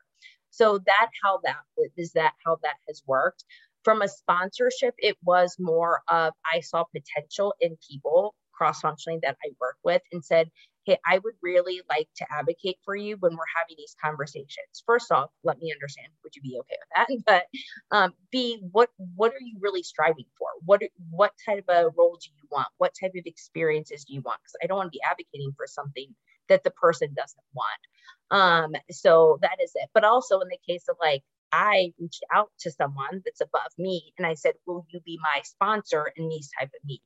So 0.50 0.80
that 0.86 1.10
how 1.23 1.39
that 1.43 1.58
is 1.97 2.13
that 2.13 2.34
how 2.45 2.58
that 2.63 2.76
has 2.88 3.04
worked. 3.06 3.43
From 3.84 4.02
a 4.02 4.08
sponsorship, 4.08 4.95
it 4.97 5.17
was 5.23 5.56
more 5.60 6.02
of 6.10 6.34
I 6.52 6.62
saw 6.62 6.84
potential 6.86 7.54
in 7.62 7.78
people 7.89 8.36
cross 8.58 8.82
functionally 8.82 9.19
that 9.21 9.38
I 9.45 9.52
work 9.62 9.78
with 9.84 10.02
and 10.12 10.26
said, 10.26 10.50
hey, 10.88 10.97
I 11.06 11.19
would 11.19 11.34
really 11.43 11.82
like 11.89 12.08
to 12.15 12.26
advocate 12.32 12.78
for 12.86 12.95
you 12.95 13.17
when 13.19 13.34
we're 13.34 13.54
having 13.56 13.76
these 13.78 13.95
conversations. 14.02 14.84
First 14.86 15.12
off, 15.12 15.30
let 15.43 15.60
me 15.60 15.73
understand. 15.73 16.08
Would 16.23 16.36
you 16.36 16.41
be 16.41 16.58
okay 16.62 16.78
with 16.80 16.89
that? 16.95 17.08
But 17.28 17.95
um, 17.95 18.13
B, 18.32 18.60
what 18.71 18.89
what 19.15 19.34
are 19.34 19.41
you 19.41 19.58
really 19.60 19.84
striving 19.84 20.26
for? 20.39 20.47
What 20.65 20.82
what 21.12 21.34
type 21.45 21.65
of 21.67 21.86
a 21.86 21.89
role 21.89 22.17
do 22.21 22.30
you 22.38 22.47
want? 22.50 22.69
What 22.78 22.93
type 23.00 23.12
of 23.15 23.23
experiences 23.26 24.06
do 24.06 24.13
you 24.13 24.21
want? 24.21 24.39
Because 24.41 24.56
I 24.63 24.67
don't 24.67 24.78
want 24.78 24.88
to 24.88 24.97
be 24.97 25.04
advocating 25.04 25.52
for 25.58 25.67
something 25.67 26.15
that 26.47 26.63
the 26.63 26.71
person 26.71 27.13
doesn't 27.13 27.43
want. 27.54 27.82
Um, 28.32 28.82
so 28.89 29.39
that 29.41 29.58
is 29.62 29.71
it. 29.76 29.89
But 29.93 30.06
also 30.06 30.39
in 30.39 30.47
the 30.50 30.60
case 30.65 30.86
of 30.89 30.95
like 31.02 31.23
I 31.52 31.93
reached 32.00 32.23
out 32.34 32.52
to 32.62 32.71
someone 32.71 33.21
that's 33.26 33.41
above 33.41 33.71
me 33.78 34.13
and 34.17 34.26
I 34.26 34.36
said, 34.36 34.54
Will 34.65 34.86
you 34.89 35.02
be 35.02 35.19
my 35.21 35.41
sponsor 35.43 36.12
in 36.15 36.30
these 36.30 36.50
type 36.58 36.69
of 36.69 36.86
meetings? 36.86 37.04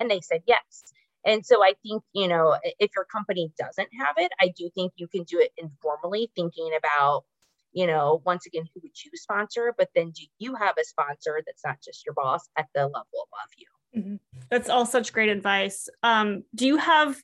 And 0.00 0.10
they 0.10 0.20
said 0.20 0.42
yes. 0.46 0.84
And 1.26 1.44
so 1.44 1.62
I 1.62 1.74
think, 1.82 2.02
you 2.12 2.28
know, 2.28 2.56
if 2.78 2.92
your 2.94 3.04
company 3.04 3.52
doesn't 3.58 3.88
have 3.98 4.14
it, 4.16 4.30
I 4.40 4.54
do 4.56 4.70
think 4.74 4.92
you 4.96 5.08
can 5.08 5.24
do 5.24 5.40
it 5.40 5.52
informally, 5.58 6.30
thinking 6.36 6.70
about, 6.78 7.24
you 7.72 7.86
know, 7.86 8.22
once 8.24 8.46
again, 8.46 8.64
who 8.72 8.80
would 8.82 9.04
you 9.04 9.10
sponsor? 9.14 9.74
But 9.76 9.90
then 9.94 10.12
do 10.12 10.22
you 10.38 10.54
have 10.54 10.76
a 10.80 10.84
sponsor 10.84 11.42
that's 11.44 11.64
not 11.64 11.82
just 11.84 12.06
your 12.06 12.14
boss 12.14 12.48
at 12.56 12.68
the 12.74 12.82
level 12.84 13.02
above 13.26 13.50
you? 13.58 14.00
Mm-hmm. 14.00 14.16
That's 14.50 14.70
all 14.70 14.86
such 14.86 15.12
great 15.12 15.28
advice. 15.28 15.88
Um, 16.02 16.44
do 16.54 16.64
you 16.64 16.76
have 16.76 17.20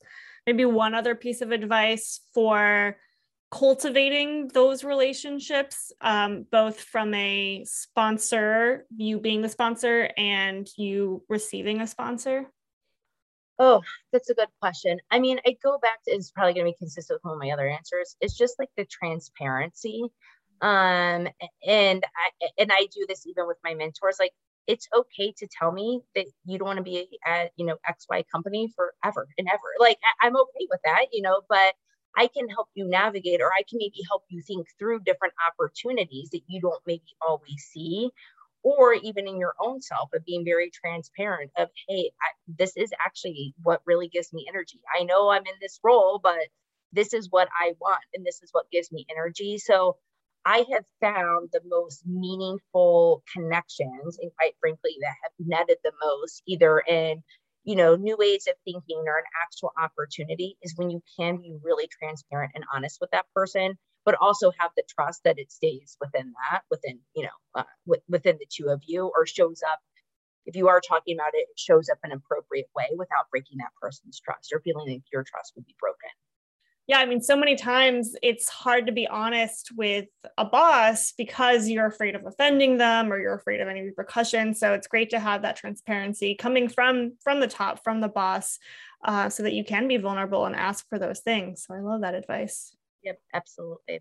maybe 0.46 0.64
one 0.64 0.94
other 0.94 1.14
piece 1.14 1.40
of 1.40 1.52
advice 1.52 2.20
for 2.34 2.96
cultivating 3.52 4.48
those 4.48 4.82
relationships, 4.82 5.92
um, 6.00 6.44
both 6.50 6.80
from 6.80 7.14
a 7.14 7.64
sponsor, 7.66 8.86
you 8.96 9.20
being 9.20 9.42
the 9.42 9.48
sponsor, 9.48 10.10
and 10.16 10.68
you 10.76 11.22
receiving 11.28 11.80
a 11.80 11.86
sponsor? 11.86 12.50
Oh, 13.58 13.82
that's 14.12 14.30
a 14.30 14.34
good 14.34 14.48
question. 14.60 14.98
I 15.10 15.18
mean, 15.20 15.38
I 15.46 15.56
go 15.62 15.78
back 15.78 16.02
to 16.04 16.10
it's 16.12 16.30
probably 16.30 16.54
going 16.54 16.66
to 16.66 16.72
be 16.72 16.76
consistent 16.78 17.18
with 17.18 17.24
one 17.24 17.34
of 17.34 17.40
my 17.40 17.50
other 17.52 17.68
answers. 17.68 18.16
It's 18.20 18.36
just 18.36 18.58
like 18.58 18.70
the 18.76 18.86
transparency. 18.86 20.02
Um, 20.60 21.28
and 21.66 22.04
I 22.04 22.48
and 22.58 22.70
I 22.72 22.86
do 22.94 23.04
this 23.08 23.26
even 23.26 23.46
with 23.46 23.58
my 23.64 23.74
mentors. 23.74 24.16
Like 24.18 24.32
it's 24.66 24.88
okay 24.96 25.32
to 25.38 25.48
tell 25.48 25.72
me 25.72 26.00
that 26.14 26.26
you 26.44 26.58
don't 26.58 26.66
want 26.66 26.76
to 26.78 26.82
be 26.82 27.18
at 27.26 27.50
you 27.56 27.66
know 27.66 27.76
xy 27.88 28.24
company 28.32 28.72
forever 28.76 29.26
and 29.38 29.48
ever 29.48 29.60
like 29.80 29.98
I, 30.04 30.26
i'm 30.26 30.36
okay 30.36 30.66
with 30.70 30.80
that 30.84 31.06
you 31.12 31.22
know 31.22 31.40
but 31.48 31.74
i 32.16 32.28
can 32.28 32.48
help 32.48 32.68
you 32.74 32.86
navigate 32.88 33.40
or 33.40 33.52
i 33.52 33.62
can 33.68 33.78
maybe 33.78 34.02
help 34.08 34.22
you 34.28 34.42
think 34.46 34.66
through 34.78 35.00
different 35.00 35.34
opportunities 35.48 36.30
that 36.30 36.42
you 36.46 36.60
don't 36.60 36.80
maybe 36.86 37.02
always 37.26 37.66
see 37.72 38.10
or 38.62 38.94
even 38.94 39.26
in 39.28 39.38
your 39.38 39.54
own 39.60 39.80
self 39.80 40.10
of 40.14 40.24
being 40.24 40.44
very 40.44 40.70
transparent 40.70 41.50
of 41.56 41.68
hey 41.88 42.10
I, 42.20 42.28
this 42.46 42.76
is 42.76 42.90
actually 43.04 43.54
what 43.62 43.82
really 43.86 44.08
gives 44.08 44.32
me 44.32 44.46
energy. 44.48 44.80
I 44.98 45.04
know 45.04 45.30
i'm 45.30 45.46
in 45.46 45.54
this 45.60 45.78
role 45.82 46.20
but 46.22 46.40
this 46.92 47.12
is 47.14 47.28
what 47.30 47.48
i 47.60 47.72
want 47.80 48.02
and 48.14 48.24
this 48.24 48.42
is 48.42 48.50
what 48.52 48.70
gives 48.70 48.92
me 48.92 49.06
energy. 49.10 49.58
So 49.58 49.96
I 50.44 50.64
have 50.72 50.84
found 51.00 51.50
the 51.52 51.60
most 51.64 52.02
meaningful 52.06 53.22
connections, 53.32 54.18
and 54.20 54.30
quite 54.36 54.54
frankly, 54.60 54.96
that 55.00 55.14
have 55.22 55.32
netted 55.38 55.78
the 55.84 55.92
most, 56.02 56.42
either 56.46 56.80
in 56.80 57.22
you 57.64 57.76
know 57.76 57.94
new 57.94 58.16
ways 58.16 58.48
of 58.48 58.54
thinking 58.64 59.04
or 59.06 59.18
an 59.18 59.24
actual 59.44 59.72
opportunity, 59.80 60.56
is 60.62 60.74
when 60.76 60.90
you 60.90 61.00
can 61.18 61.36
be 61.36 61.54
really 61.62 61.86
transparent 61.86 62.52
and 62.54 62.64
honest 62.74 62.98
with 63.00 63.10
that 63.12 63.26
person, 63.34 63.78
but 64.04 64.16
also 64.20 64.52
have 64.58 64.70
the 64.76 64.82
trust 64.88 65.22
that 65.24 65.38
it 65.38 65.52
stays 65.52 65.96
within 66.00 66.32
that, 66.50 66.62
within 66.70 66.98
you 67.14 67.24
know, 67.24 67.28
uh, 67.54 67.64
within 68.08 68.36
the 68.38 68.46
two 68.50 68.68
of 68.68 68.80
you, 68.86 69.10
or 69.16 69.26
shows 69.26 69.60
up. 69.70 69.80
If 70.44 70.56
you 70.56 70.68
are 70.68 70.80
talking 70.80 71.16
about 71.16 71.34
it, 71.34 71.46
it 71.50 71.58
shows 71.58 71.88
up 71.88 71.98
in 72.04 72.10
an 72.10 72.18
appropriate 72.18 72.66
way 72.74 72.88
without 72.96 73.30
breaking 73.30 73.58
that 73.58 73.70
person's 73.80 74.20
trust 74.20 74.52
or 74.52 74.60
feeling 74.60 74.88
like 74.88 75.02
your 75.12 75.22
trust 75.22 75.52
would 75.54 75.66
be 75.66 75.76
broken. 75.78 76.10
Yeah 76.88 76.98
i 76.98 77.06
mean 77.06 77.20
so 77.20 77.36
many 77.36 77.54
times 77.54 78.16
it's 78.22 78.48
hard 78.48 78.86
to 78.86 78.92
be 78.92 79.06
honest 79.06 79.70
with 79.76 80.06
a 80.36 80.44
boss 80.44 81.12
because 81.16 81.68
you're 81.68 81.86
afraid 81.86 82.16
of 82.16 82.26
offending 82.26 82.76
them 82.76 83.12
or 83.12 83.20
you're 83.20 83.34
afraid 83.34 83.60
of 83.60 83.68
any 83.68 83.82
repercussions. 83.82 84.58
So 84.58 84.74
it's 84.74 84.88
great 84.88 85.10
to 85.10 85.20
have 85.20 85.42
that 85.42 85.56
transparency 85.56 86.34
coming 86.34 86.68
from 86.68 87.12
from 87.22 87.38
the 87.38 87.46
top 87.46 87.84
from 87.84 88.00
the 88.00 88.08
boss 88.08 88.58
uh, 89.04 89.28
so 89.28 89.42
that 89.44 89.52
you 89.52 89.64
can 89.64 89.86
be 89.86 89.96
vulnerable 89.96 90.44
and 90.44 90.56
ask 90.56 90.88
for 90.88 90.98
those 90.98 91.20
things. 91.20 91.64
So 91.64 91.74
i 91.74 91.80
love 91.80 92.00
that 92.00 92.14
advice 92.14 92.74
yep 93.02 93.20
absolutely 93.34 94.00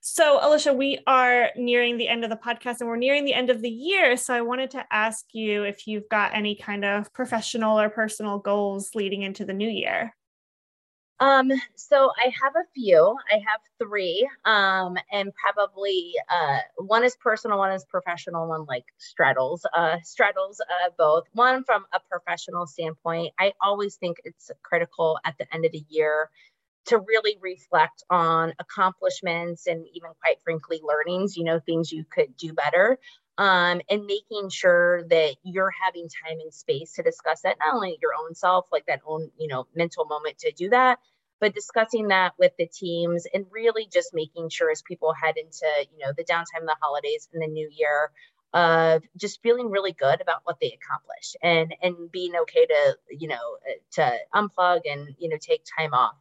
so, 0.00 0.38
Alicia, 0.42 0.72
we 0.72 0.98
are 1.06 1.50
nearing 1.56 1.96
the 1.96 2.08
end 2.08 2.24
of 2.24 2.30
the 2.30 2.36
podcast 2.36 2.80
and 2.80 2.88
we're 2.88 2.96
nearing 2.96 3.24
the 3.24 3.34
end 3.34 3.50
of 3.50 3.60
the 3.60 3.70
year. 3.70 4.16
So, 4.16 4.34
I 4.34 4.40
wanted 4.40 4.70
to 4.72 4.84
ask 4.90 5.26
you 5.32 5.64
if 5.64 5.86
you've 5.86 6.08
got 6.08 6.34
any 6.34 6.54
kind 6.54 6.84
of 6.84 7.12
professional 7.12 7.78
or 7.78 7.88
personal 7.88 8.38
goals 8.38 8.94
leading 8.94 9.22
into 9.22 9.44
the 9.44 9.52
new 9.52 9.68
year. 9.68 10.14
Um, 11.20 11.52
so 11.76 12.10
I 12.18 12.32
have 12.42 12.54
a 12.56 12.66
few. 12.74 13.16
I 13.30 13.34
have 13.34 13.60
three. 13.78 14.28
Um, 14.44 14.96
and 15.12 15.32
probably 15.34 16.12
uh 16.28 16.58
one 16.76 17.04
is 17.04 17.16
personal, 17.16 17.58
one 17.58 17.72
is 17.72 17.84
professional, 17.84 18.48
one 18.48 18.64
like 18.66 18.84
straddles, 18.98 19.64
uh 19.74 19.98
straddles 20.02 20.60
uh 20.60 20.90
both. 20.98 21.24
One 21.32 21.62
from 21.64 21.86
a 21.94 22.00
professional 22.10 22.66
standpoint. 22.66 23.32
I 23.38 23.52
always 23.60 23.94
think 23.94 24.18
it's 24.24 24.50
critical 24.62 25.18
at 25.24 25.38
the 25.38 25.46
end 25.54 25.64
of 25.64 25.72
the 25.72 25.84
year 25.88 26.30
to 26.86 26.98
really 26.98 27.38
reflect 27.40 28.02
on 28.10 28.52
accomplishments 28.58 29.66
and 29.66 29.86
even 29.94 30.10
quite 30.20 30.36
frankly 30.42 30.80
learnings, 30.82 31.36
you 31.36 31.44
know, 31.44 31.60
things 31.60 31.92
you 31.92 32.04
could 32.04 32.36
do 32.36 32.52
better 32.52 32.98
um, 33.38 33.80
and 33.90 34.06
making 34.06 34.48
sure 34.50 35.04
that 35.08 35.36
you're 35.42 35.72
having 35.84 36.08
time 36.08 36.38
and 36.40 36.54
space 36.54 36.92
to 36.94 37.02
discuss 37.02 37.42
that 37.42 37.56
not 37.58 37.74
only 37.74 37.98
your 38.00 38.12
own 38.20 38.34
self 38.34 38.66
like 38.70 38.86
that 38.86 39.00
own 39.06 39.30
you 39.38 39.48
know 39.48 39.66
mental 39.74 40.04
moment 40.04 40.38
to 40.38 40.52
do 40.52 40.70
that 40.70 40.98
but 41.40 41.54
discussing 41.54 42.08
that 42.08 42.32
with 42.38 42.52
the 42.58 42.66
teams 42.66 43.26
and 43.34 43.46
really 43.50 43.88
just 43.92 44.14
making 44.14 44.48
sure 44.48 44.70
as 44.70 44.82
people 44.82 45.12
head 45.12 45.36
into 45.36 45.66
you 45.92 46.04
know 46.04 46.12
the 46.16 46.24
downtime 46.24 46.60
of 46.60 46.66
the 46.66 46.76
holidays 46.80 47.28
and 47.32 47.42
the 47.42 47.48
new 47.48 47.68
year 47.72 48.10
of 48.52 49.02
just 49.16 49.42
feeling 49.42 49.68
really 49.68 49.92
good 49.92 50.20
about 50.20 50.40
what 50.44 50.58
they 50.60 50.78
accomplished 50.80 51.36
and 51.42 51.74
and 51.82 52.12
being 52.12 52.36
okay 52.36 52.66
to 52.66 52.96
you 53.10 53.26
know 53.26 53.56
to 53.90 54.16
unplug 54.32 54.80
and 54.84 55.08
you 55.18 55.28
know 55.28 55.38
take 55.40 55.62
time 55.76 55.92
off 55.92 56.14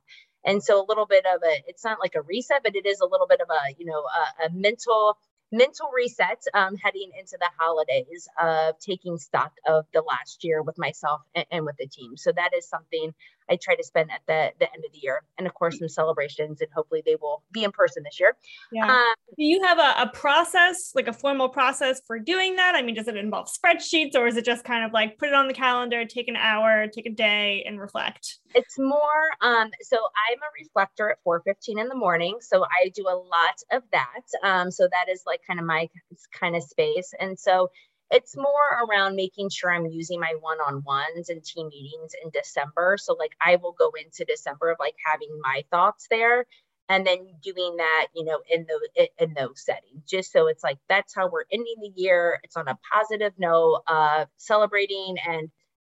and 0.46 0.64
so 0.64 0.84
a 0.84 0.86
little 0.88 1.06
bit 1.06 1.26
of 1.26 1.42
a 1.44 1.64
it's 1.68 1.84
not 1.84 2.00
like 2.00 2.16
a 2.16 2.22
reset 2.22 2.62
but 2.64 2.76
it 2.76 2.86
is 2.86 3.00
a 3.00 3.06
little 3.06 3.28
bit 3.28 3.42
of 3.42 3.50
a 3.50 3.74
you 3.78 3.86
know 3.86 4.04
a, 4.04 4.46
a 4.46 4.50
mental 4.54 5.18
mental 5.52 5.90
reset 5.96 6.42
um, 6.56 6.76
heading 6.76 7.12
into 7.18 7.38
the 7.40 7.50
holidays 7.60 8.28
of 8.42 8.78
taking 8.80 9.18
stock 9.18 9.52
of 9.68 9.86
the 9.94 10.02
last 10.02 10.44
year 10.44 10.64
with 10.64 10.78
myself 10.80 11.22
and, 11.36 11.46
and, 11.52 11.66
with 11.66 11.78
the 11.78 11.88
team. 11.88 12.18
So 12.18 12.32
that 12.36 12.52
is 12.58 12.68
something 12.68 13.14
I 13.50 13.58
try 13.62 13.76
to 13.76 13.84
spend 13.84 14.12
at 14.12 14.22
the, 14.28 14.52
the 14.60 14.72
end 14.74 14.84
of 14.86 14.92
the 14.92 15.00
year. 15.00 15.22
And 15.38 15.48
of 15.48 15.54
course, 15.54 15.80
some 15.80 15.90
celebrations, 15.90 16.62
and 16.62 16.70
hopefully 16.74 17.02
they 17.06 17.16
will 17.22 17.44
be 17.52 17.64
in 17.64 17.72
person 17.72 18.04
this 18.04 18.20
year. 18.20 18.36
Yeah. 18.72 18.86
Um, 18.86 19.16
Do 19.38 19.44
you 19.44 19.64
have 19.64 19.80
a, 19.80 20.04
a, 20.04 20.12
process, 20.14 20.92
like 20.96 21.08
a 21.08 21.14
formal 21.14 21.50
process 21.50 22.02
for 22.06 22.20
doing 22.20 22.56
that? 22.56 22.76
I 22.76 22.82
mean, 22.82 22.96
does 22.96 23.08
it 23.08 23.18
involve 23.18 23.48
spreadsheets 23.48 24.16
or 24.16 24.28
is 24.28 24.38
it 24.38 24.46
just 24.46 24.64
kind 24.64 24.86
of 24.86 24.92
like 24.92 25.18
put 25.18 25.30
it 25.30 25.34
on 25.34 25.48
the 25.48 25.54
calendar, 25.54 26.06
take 26.06 26.28
an 26.28 26.36
hour, 26.36 26.88
take 26.88 27.06
a 27.06 27.12
day 27.12 27.64
and 27.68 27.80
reflect? 27.80 28.40
It's 28.56 28.78
more, 28.78 29.00
um, 29.42 29.72
so 29.82 29.98
I'm 29.98 30.38
a 30.38 30.52
reflector 30.62 31.10
at 31.10 31.18
4.15 31.26 31.82
in 31.82 31.88
the 31.88 31.96
morning. 31.96 32.38
So 32.42 32.64
I 32.64 32.90
do 32.90 33.04
a 33.08 33.16
lot 33.16 33.56
of 33.72 33.84
that. 33.92 34.24
Um, 34.44 34.72
so 34.72 34.88
that 34.92 35.12
is 35.12 35.24
like 35.26 35.42
kind 35.46 35.60
of 35.60 35.66
my 35.66 35.90
kind 36.40 36.56
of 36.56 36.64
space. 36.64 37.14
And 37.20 37.38
so 37.38 37.70
it's 38.14 38.38
more 38.38 38.88
around 38.88 39.16
making 39.16 39.50
sure 39.50 39.72
I'm 39.74 39.88
using 39.88 40.20
my 40.20 40.36
one-on-ones 40.40 41.30
and 41.30 41.44
team 41.44 41.70
meetings 41.70 42.14
in 42.24 42.30
December. 42.32 42.98
So 43.00 43.16
like 43.16 43.34
I 43.42 43.58
will 43.58 43.74
go 43.74 43.92
into 44.00 44.24
December 44.26 44.72
of 44.72 44.78
like 44.80 44.96
having 45.06 45.40
my 45.42 45.64
thoughts 45.72 46.08
there 46.10 46.46
and 46.90 47.08
then 47.08 47.28
doing 47.42 47.78
that, 47.78 48.08
you 48.16 48.26
know, 48.26 48.40
in 48.50 48.68
the 48.68 49.10
in 49.18 49.34
those 49.34 49.66
settings, 49.66 50.04
just 50.08 50.32
so 50.32 50.48
it's 50.48 50.64
like 50.64 50.78
that's 50.90 51.16
how 51.16 51.30
we're 51.30 51.46
ending 51.52 51.76
the 51.82 51.92
year. 51.96 52.40
It's 52.44 52.56
on 52.58 52.68
a 52.68 52.78
positive 52.94 53.34
note 53.40 53.82
of 53.88 54.28
celebrating 54.38 55.16
and 55.28 55.50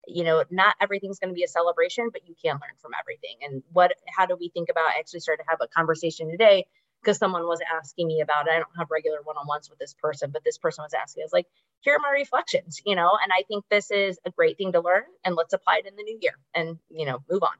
you 0.09 0.23
know, 0.23 0.43
not 0.49 0.75
everything's 0.81 1.19
going 1.19 1.29
to 1.29 1.35
be 1.35 1.43
a 1.43 1.49
celebration, 1.49 2.09
but 2.13 2.21
you 2.27 2.33
can 2.41 2.53
learn 2.53 2.77
from 2.81 2.91
everything. 2.99 3.37
And 3.43 3.61
what, 3.73 3.91
how 4.07 4.25
do 4.25 4.37
we 4.39 4.49
think 4.49 4.69
about? 4.69 4.91
Actually 4.97 5.19
started 5.19 5.43
to 5.43 5.49
have 5.49 5.59
a 5.61 5.67
conversation 5.67 6.31
today 6.31 6.65
because 7.07 7.17
someone 7.17 7.43
was 7.43 7.61
asking 7.73 8.05
me 8.05 8.19
about 8.19 8.47
it. 8.47 8.51
I 8.51 8.57
don't 8.57 8.77
have 8.77 8.91
regular 8.91 9.19
one-on-ones 9.23 9.69
with 9.69 9.79
this 9.79 9.93
person, 9.93 10.29
but 10.29 10.43
this 10.43 10.57
person 10.57 10.83
was 10.83 10.93
asking. 10.93 11.23
I 11.23 11.25
was 11.25 11.31
like, 11.31 11.47
here 11.79 11.95
are 11.95 11.99
my 11.99 12.11
reflections, 12.11 12.81
you 12.85 12.97
know, 12.97 13.11
and 13.23 13.31
I 13.31 13.43
think 13.47 13.63
this 13.69 13.91
is 13.91 14.19
a 14.25 14.31
great 14.31 14.57
thing 14.57 14.73
to 14.73 14.81
learn 14.81 15.03
and 15.23 15.33
let's 15.33 15.53
apply 15.53 15.77
it 15.77 15.87
in 15.87 15.95
the 15.95 16.03
new 16.03 16.19
year 16.21 16.33
and 16.53 16.77
you 16.89 17.05
know, 17.05 17.19
move 17.31 17.43
on. 17.43 17.55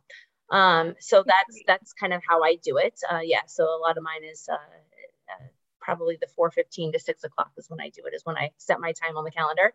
Um, 0.50 0.96
so 1.00 1.24
that's 1.26 1.62
that's 1.66 1.94
kind 1.94 2.12
of 2.12 2.22
how 2.28 2.44
I 2.44 2.58
do 2.62 2.76
it. 2.76 3.00
Uh, 3.10 3.22
yeah, 3.24 3.44
so 3.48 3.64
a 3.64 3.80
lot 3.80 3.98
of 3.98 4.04
mine 4.04 4.30
is 4.30 4.50
uh, 4.52 4.56
uh, 4.56 5.48
probably 5.80 6.18
the 6.20 6.28
4:15 6.38 6.92
to 6.92 7.00
6 7.00 7.24
o'clock 7.24 7.52
is 7.58 7.70
when 7.70 7.80
I 7.80 7.90
do 7.90 8.02
it. 8.06 8.14
Is 8.14 8.26
when 8.26 8.36
I 8.36 8.52
set 8.58 8.82
my 8.82 8.92
time 8.92 9.16
on 9.16 9.24
the 9.24 9.32
calendar. 9.32 9.74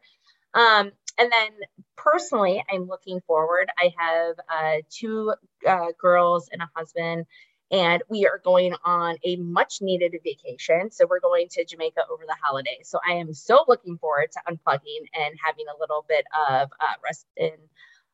Um, 0.53 0.93
and 1.19 1.33
then 1.33 1.51
personally, 1.97 2.63
I'm 2.71 2.87
looking 2.87 3.21
forward. 3.27 3.71
I 3.79 3.93
have 3.99 4.37
uh, 4.51 4.83
two 4.91 5.33
uh, 5.67 5.93
girls 5.99 6.51
and 6.53 6.61
a 6.61 6.69
husband 6.75 7.25
and 7.73 8.03
we 8.09 8.27
are 8.27 8.41
going 8.45 8.75
on 8.85 9.17
a 9.25 9.37
much 9.37 9.79
needed 9.81 10.15
vacation. 10.23 10.91
So 10.91 11.07
we're 11.09 11.21
going 11.21 11.49
to 11.53 11.65
Jamaica 11.65 12.03
over 12.13 12.25
the 12.27 12.37
holidays. 12.43 12.89
So 12.89 13.01
I 13.09 13.15
am 13.15 13.33
so 13.33 13.65
looking 13.67 13.97
forward 13.97 14.31
to 14.33 14.41
unplugging 14.47 15.09
and 15.15 15.35
having 15.43 15.65
a 15.75 15.81
little 15.81 16.05
bit 16.07 16.27
of 16.49 16.69
uh, 16.79 16.95
rest 17.03 17.27
and 17.39 17.53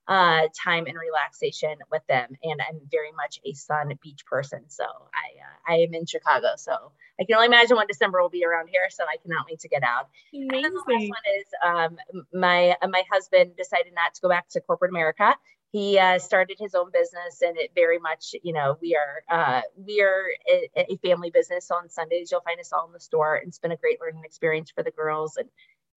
uh, 0.07 0.49
time 0.64 0.87
and 0.87 0.97
relaxation 0.97 1.77
with 1.90 2.03
them. 2.09 2.31
And 2.42 2.62
I'm 2.62 2.81
very 2.90 3.12
much 3.12 3.40
a 3.44 3.53
sun 3.53 3.92
beach 4.01 4.25
person. 4.25 4.61
So 4.68 4.85
I 4.85 5.73
uh, 5.73 5.75
I 5.75 5.83
am 5.83 5.92
in 5.92 6.07
Chicago. 6.07 6.49
So 6.57 6.73
I 7.21 7.25
can 7.25 7.35
only 7.35 7.49
imagine 7.49 7.77
what 7.77 7.88
December 7.88 8.23
will 8.23 8.31
be 8.31 8.44
around 8.44 8.68
here. 8.68 8.88
So 8.90 9.05
I 9.05 9.16
cannot 9.21 9.47
wait 9.51 9.61
to 9.61 9.68
get 9.68 9.83
out. 9.83 10.09
Amazing. 10.33 10.55
And 10.55 10.64
then 10.64 10.73
the 10.73 10.92
last 10.94 11.11
one 11.11 11.27
is 11.37 11.47
um, 11.66 12.23
my 12.33 12.77
my 12.88 13.03
husband 13.12 13.57
decided 13.57 13.92
not 13.94 14.14
to 14.14 14.21
go 14.23 14.29
back 14.29 14.49
to 14.51 14.61
corporate 14.61 14.92
America 14.92 15.35
he 15.71 15.99
uh, 15.99 16.19
started 16.19 16.57
his 16.59 16.75
own 16.75 16.91
business 16.93 17.43
and 17.43 17.59
it 17.59 17.71
very 17.75 17.99
much 17.99 18.35
you 18.43 18.53
know 18.53 18.77
we 18.81 18.97
are 18.97 19.23
uh, 19.31 19.61
we 19.77 20.01
are 20.01 20.25
a, 20.51 20.93
a, 20.93 20.97
family 20.97 21.31
business 21.31 21.71
on 21.71 21.89
sundays. 21.89 22.31
You'll 22.31 22.41
find 22.41 22.61
us 22.61 22.73
all 22.73 22.87
in 22.87 22.93
the 22.93 23.01
store. 23.01 23.37
And 23.37 23.49
it's 23.49 23.59
been 23.59 23.73
a 23.73 23.77
great 23.77 24.01
learning 24.01 24.23
experience 24.25 24.71
for 24.71 24.83
the 24.83 24.91
girls 24.91 25.37
and 25.37 25.49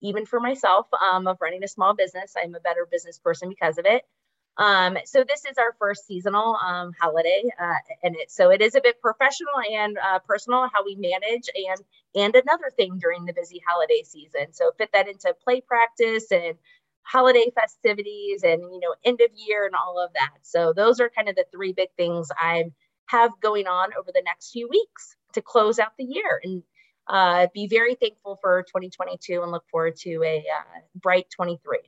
even 0.02 0.26
for 0.26 0.40
myself 0.40 0.86
um, 1.00 1.26
of 1.26 1.38
running 1.40 1.64
a 1.64 1.68
small 1.68 1.94
business. 1.94 2.34
I'm 2.36 2.54
a 2.54 2.60
better 2.60 2.86
business 2.90 3.18
person 3.18 3.48
because 3.48 3.78
of 3.78 3.86
it. 3.86 4.02
Um, 4.58 4.98
so 5.06 5.24
this 5.26 5.46
is 5.46 5.56
our 5.56 5.74
first 5.78 6.06
seasonal 6.06 6.56
um, 6.56 6.92
holiday 7.00 7.42
uh, 7.58 7.72
and 8.02 8.14
it 8.16 8.30
so 8.30 8.50
it 8.50 8.60
is 8.60 8.74
a 8.74 8.82
bit 8.82 9.00
professional 9.00 9.54
and 9.72 9.96
uh, 9.96 10.18
personal 10.18 10.68
how 10.70 10.84
we 10.84 10.94
manage 10.94 11.48
and 11.54 11.80
and 12.14 12.36
another 12.36 12.70
thing 12.76 12.98
during 12.98 13.24
the 13.24 13.32
busy 13.32 13.62
holiday 13.66 14.02
season. 14.04 14.52
So 14.52 14.70
fit 14.76 14.90
that 14.92 15.08
into 15.08 15.34
play 15.42 15.62
practice 15.62 16.30
and 16.30 16.58
holiday 17.02 17.50
festivities 17.54 18.42
and 18.42 18.62
you 18.62 18.80
know 18.80 18.94
end 19.04 19.20
of 19.20 19.30
year 19.34 19.66
and 19.66 19.74
all 19.74 20.02
of 20.02 20.12
that. 20.14 20.38
So 20.42 20.72
those 20.72 21.00
are 21.00 21.10
kind 21.10 21.28
of 21.28 21.36
the 21.36 21.44
three 21.52 21.72
big 21.72 21.88
things 21.96 22.28
i 22.38 22.64
have 23.06 23.30
going 23.40 23.66
on 23.66 23.90
over 23.98 24.10
the 24.12 24.22
next 24.24 24.52
few 24.52 24.68
weeks 24.68 25.16
to 25.34 25.42
close 25.42 25.78
out 25.78 25.92
the 25.98 26.04
year 26.04 26.40
and 26.42 26.62
uh, 27.08 27.46
be 27.52 27.66
very 27.66 27.94
thankful 27.94 28.38
for 28.40 28.62
2022 28.62 29.42
and 29.42 29.50
look 29.50 29.64
forward 29.70 29.96
to 29.96 30.22
a 30.24 30.38
uh, 30.38 30.80
bright 30.94 31.26
23 31.30 31.78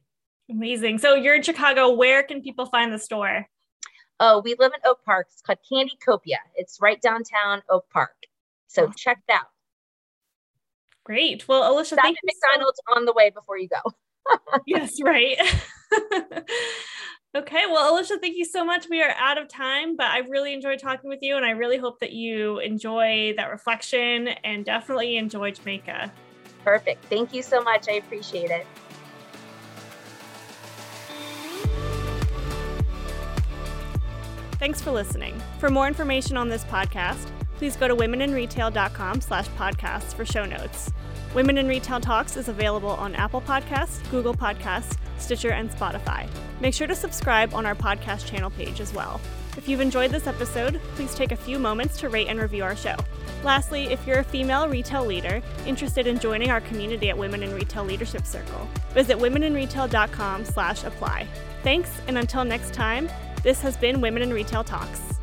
amazing. 0.50 0.98
So 0.98 1.14
you're 1.14 1.34
in 1.34 1.42
chicago. 1.42 1.90
Where 1.94 2.22
can 2.22 2.42
people 2.42 2.66
find 2.66 2.92
the 2.92 2.98
store? 2.98 3.46
Oh 4.20 4.40
we 4.44 4.54
live 4.58 4.72
in 4.74 4.80
oak 4.84 5.04
park. 5.04 5.28
It's 5.32 5.40
called 5.40 5.58
candy 5.68 5.96
copia. 6.06 6.38
It's 6.54 6.78
right 6.80 7.00
downtown 7.00 7.62
oak 7.70 7.86
park. 7.90 8.14
So 8.66 8.82
awesome. 8.82 8.94
check 8.96 9.18
it 9.26 9.32
out. 9.32 9.46
Great. 11.04 11.48
Well 11.48 11.72
alicia 11.72 11.94
Stop 11.94 12.04
thank 12.04 12.18
at 12.18 12.24
mcdonald's 12.24 12.80
so- 12.86 12.96
on 12.96 13.04
the 13.06 13.12
way 13.12 13.30
before 13.30 13.56
you 13.56 13.68
go 13.68 13.80
yes, 14.66 15.00
right. 15.02 15.36
okay, 17.36 17.62
well, 17.68 17.94
Alicia, 17.94 18.18
thank 18.18 18.36
you 18.36 18.44
so 18.44 18.64
much. 18.64 18.88
We 18.88 19.02
are 19.02 19.14
out 19.18 19.38
of 19.38 19.48
time, 19.48 19.96
but 19.96 20.06
I 20.06 20.18
really 20.28 20.52
enjoyed 20.52 20.78
talking 20.78 21.10
with 21.10 21.20
you, 21.22 21.36
and 21.36 21.44
I 21.44 21.50
really 21.50 21.78
hope 21.78 22.00
that 22.00 22.12
you 22.12 22.58
enjoy 22.58 23.34
that 23.36 23.50
reflection 23.50 24.28
and 24.28 24.64
definitely 24.64 25.16
enjoy 25.16 25.52
Jamaica. 25.52 26.12
Perfect. 26.64 27.04
Thank 27.06 27.34
you 27.34 27.42
so 27.42 27.62
much. 27.62 27.88
I 27.88 27.94
appreciate 27.94 28.50
it. 28.50 28.66
Thanks 34.58 34.80
for 34.80 34.92
listening. 34.92 35.40
For 35.58 35.68
more 35.68 35.86
information 35.86 36.38
on 36.38 36.48
this 36.48 36.64
podcast, 36.64 37.28
please 37.56 37.76
go 37.76 37.86
to 37.86 37.94
womeninretail.com 37.94 39.20
slash 39.20 39.46
podcasts 39.50 40.14
for 40.14 40.24
show 40.24 40.46
notes. 40.46 40.90
Women 41.34 41.58
in 41.58 41.66
Retail 41.66 41.98
Talks 41.98 42.36
is 42.36 42.48
available 42.48 42.90
on 42.90 43.16
Apple 43.16 43.40
Podcasts, 43.40 44.08
Google 44.12 44.34
Podcasts, 44.34 44.96
Stitcher, 45.18 45.50
and 45.50 45.68
Spotify. 45.68 46.28
Make 46.60 46.74
sure 46.74 46.86
to 46.86 46.94
subscribe 46.94 47.54
on 47.54 47.66
our 47.66 47.74
podcast 47.74 48.26
channel 48.26 48.50
page 48.50 48.80
as 48.80 48.94
well. 48.94 49.20
If 49.56 49.68
you've 49.68 49.80
enjoyed 49.80 50.12
this 50.12 50.28
episode, 50.28 50.80
please 50.94 51.12
take 51.12 51.32
a 51.32 51.36
few 51.36 51.58
moments 51.58 51.98
to 51.98 52.08
rate 52.08 52.28
and 52.28 52.40
review 52.40 52.62
our 52.62 52.76
show. 52.76 52.94
Lastly, 53.42 53.86
if 53.86 54.06
you're 54.06 54.20
a 54.20 54.24
female 54.24 54.68
retail 54.68 55.04
leader 55.04 55.42
interested 55.66 56.06
in 56.06 56.20
joining 56.20 56.50
our 56.50 56.60
community 56.60 57.10
at 57.10 57.18
Women 57.18 57.42
in 57.42 57.52
Retail 57.52 57.84
Leadership 57.84 58.26
Circle, 58.26 58.68
visit 58.90 59.18
womeninretail.com 59.18 60.44
slash 60.44 60.84
apply. 60.84 61.26
Thanks, 61.64 61.90
and 62.06 62.16
until 62.16 62.44
next 62.44 62.72
time, 62.72 63.08
this 63.42 63.60
has 63.60 63.76
been 63.76 64.00
Women 64.00 64.22
in 64.22 64.32
Retail 64.32 64.62
Talks. 64.62 65.13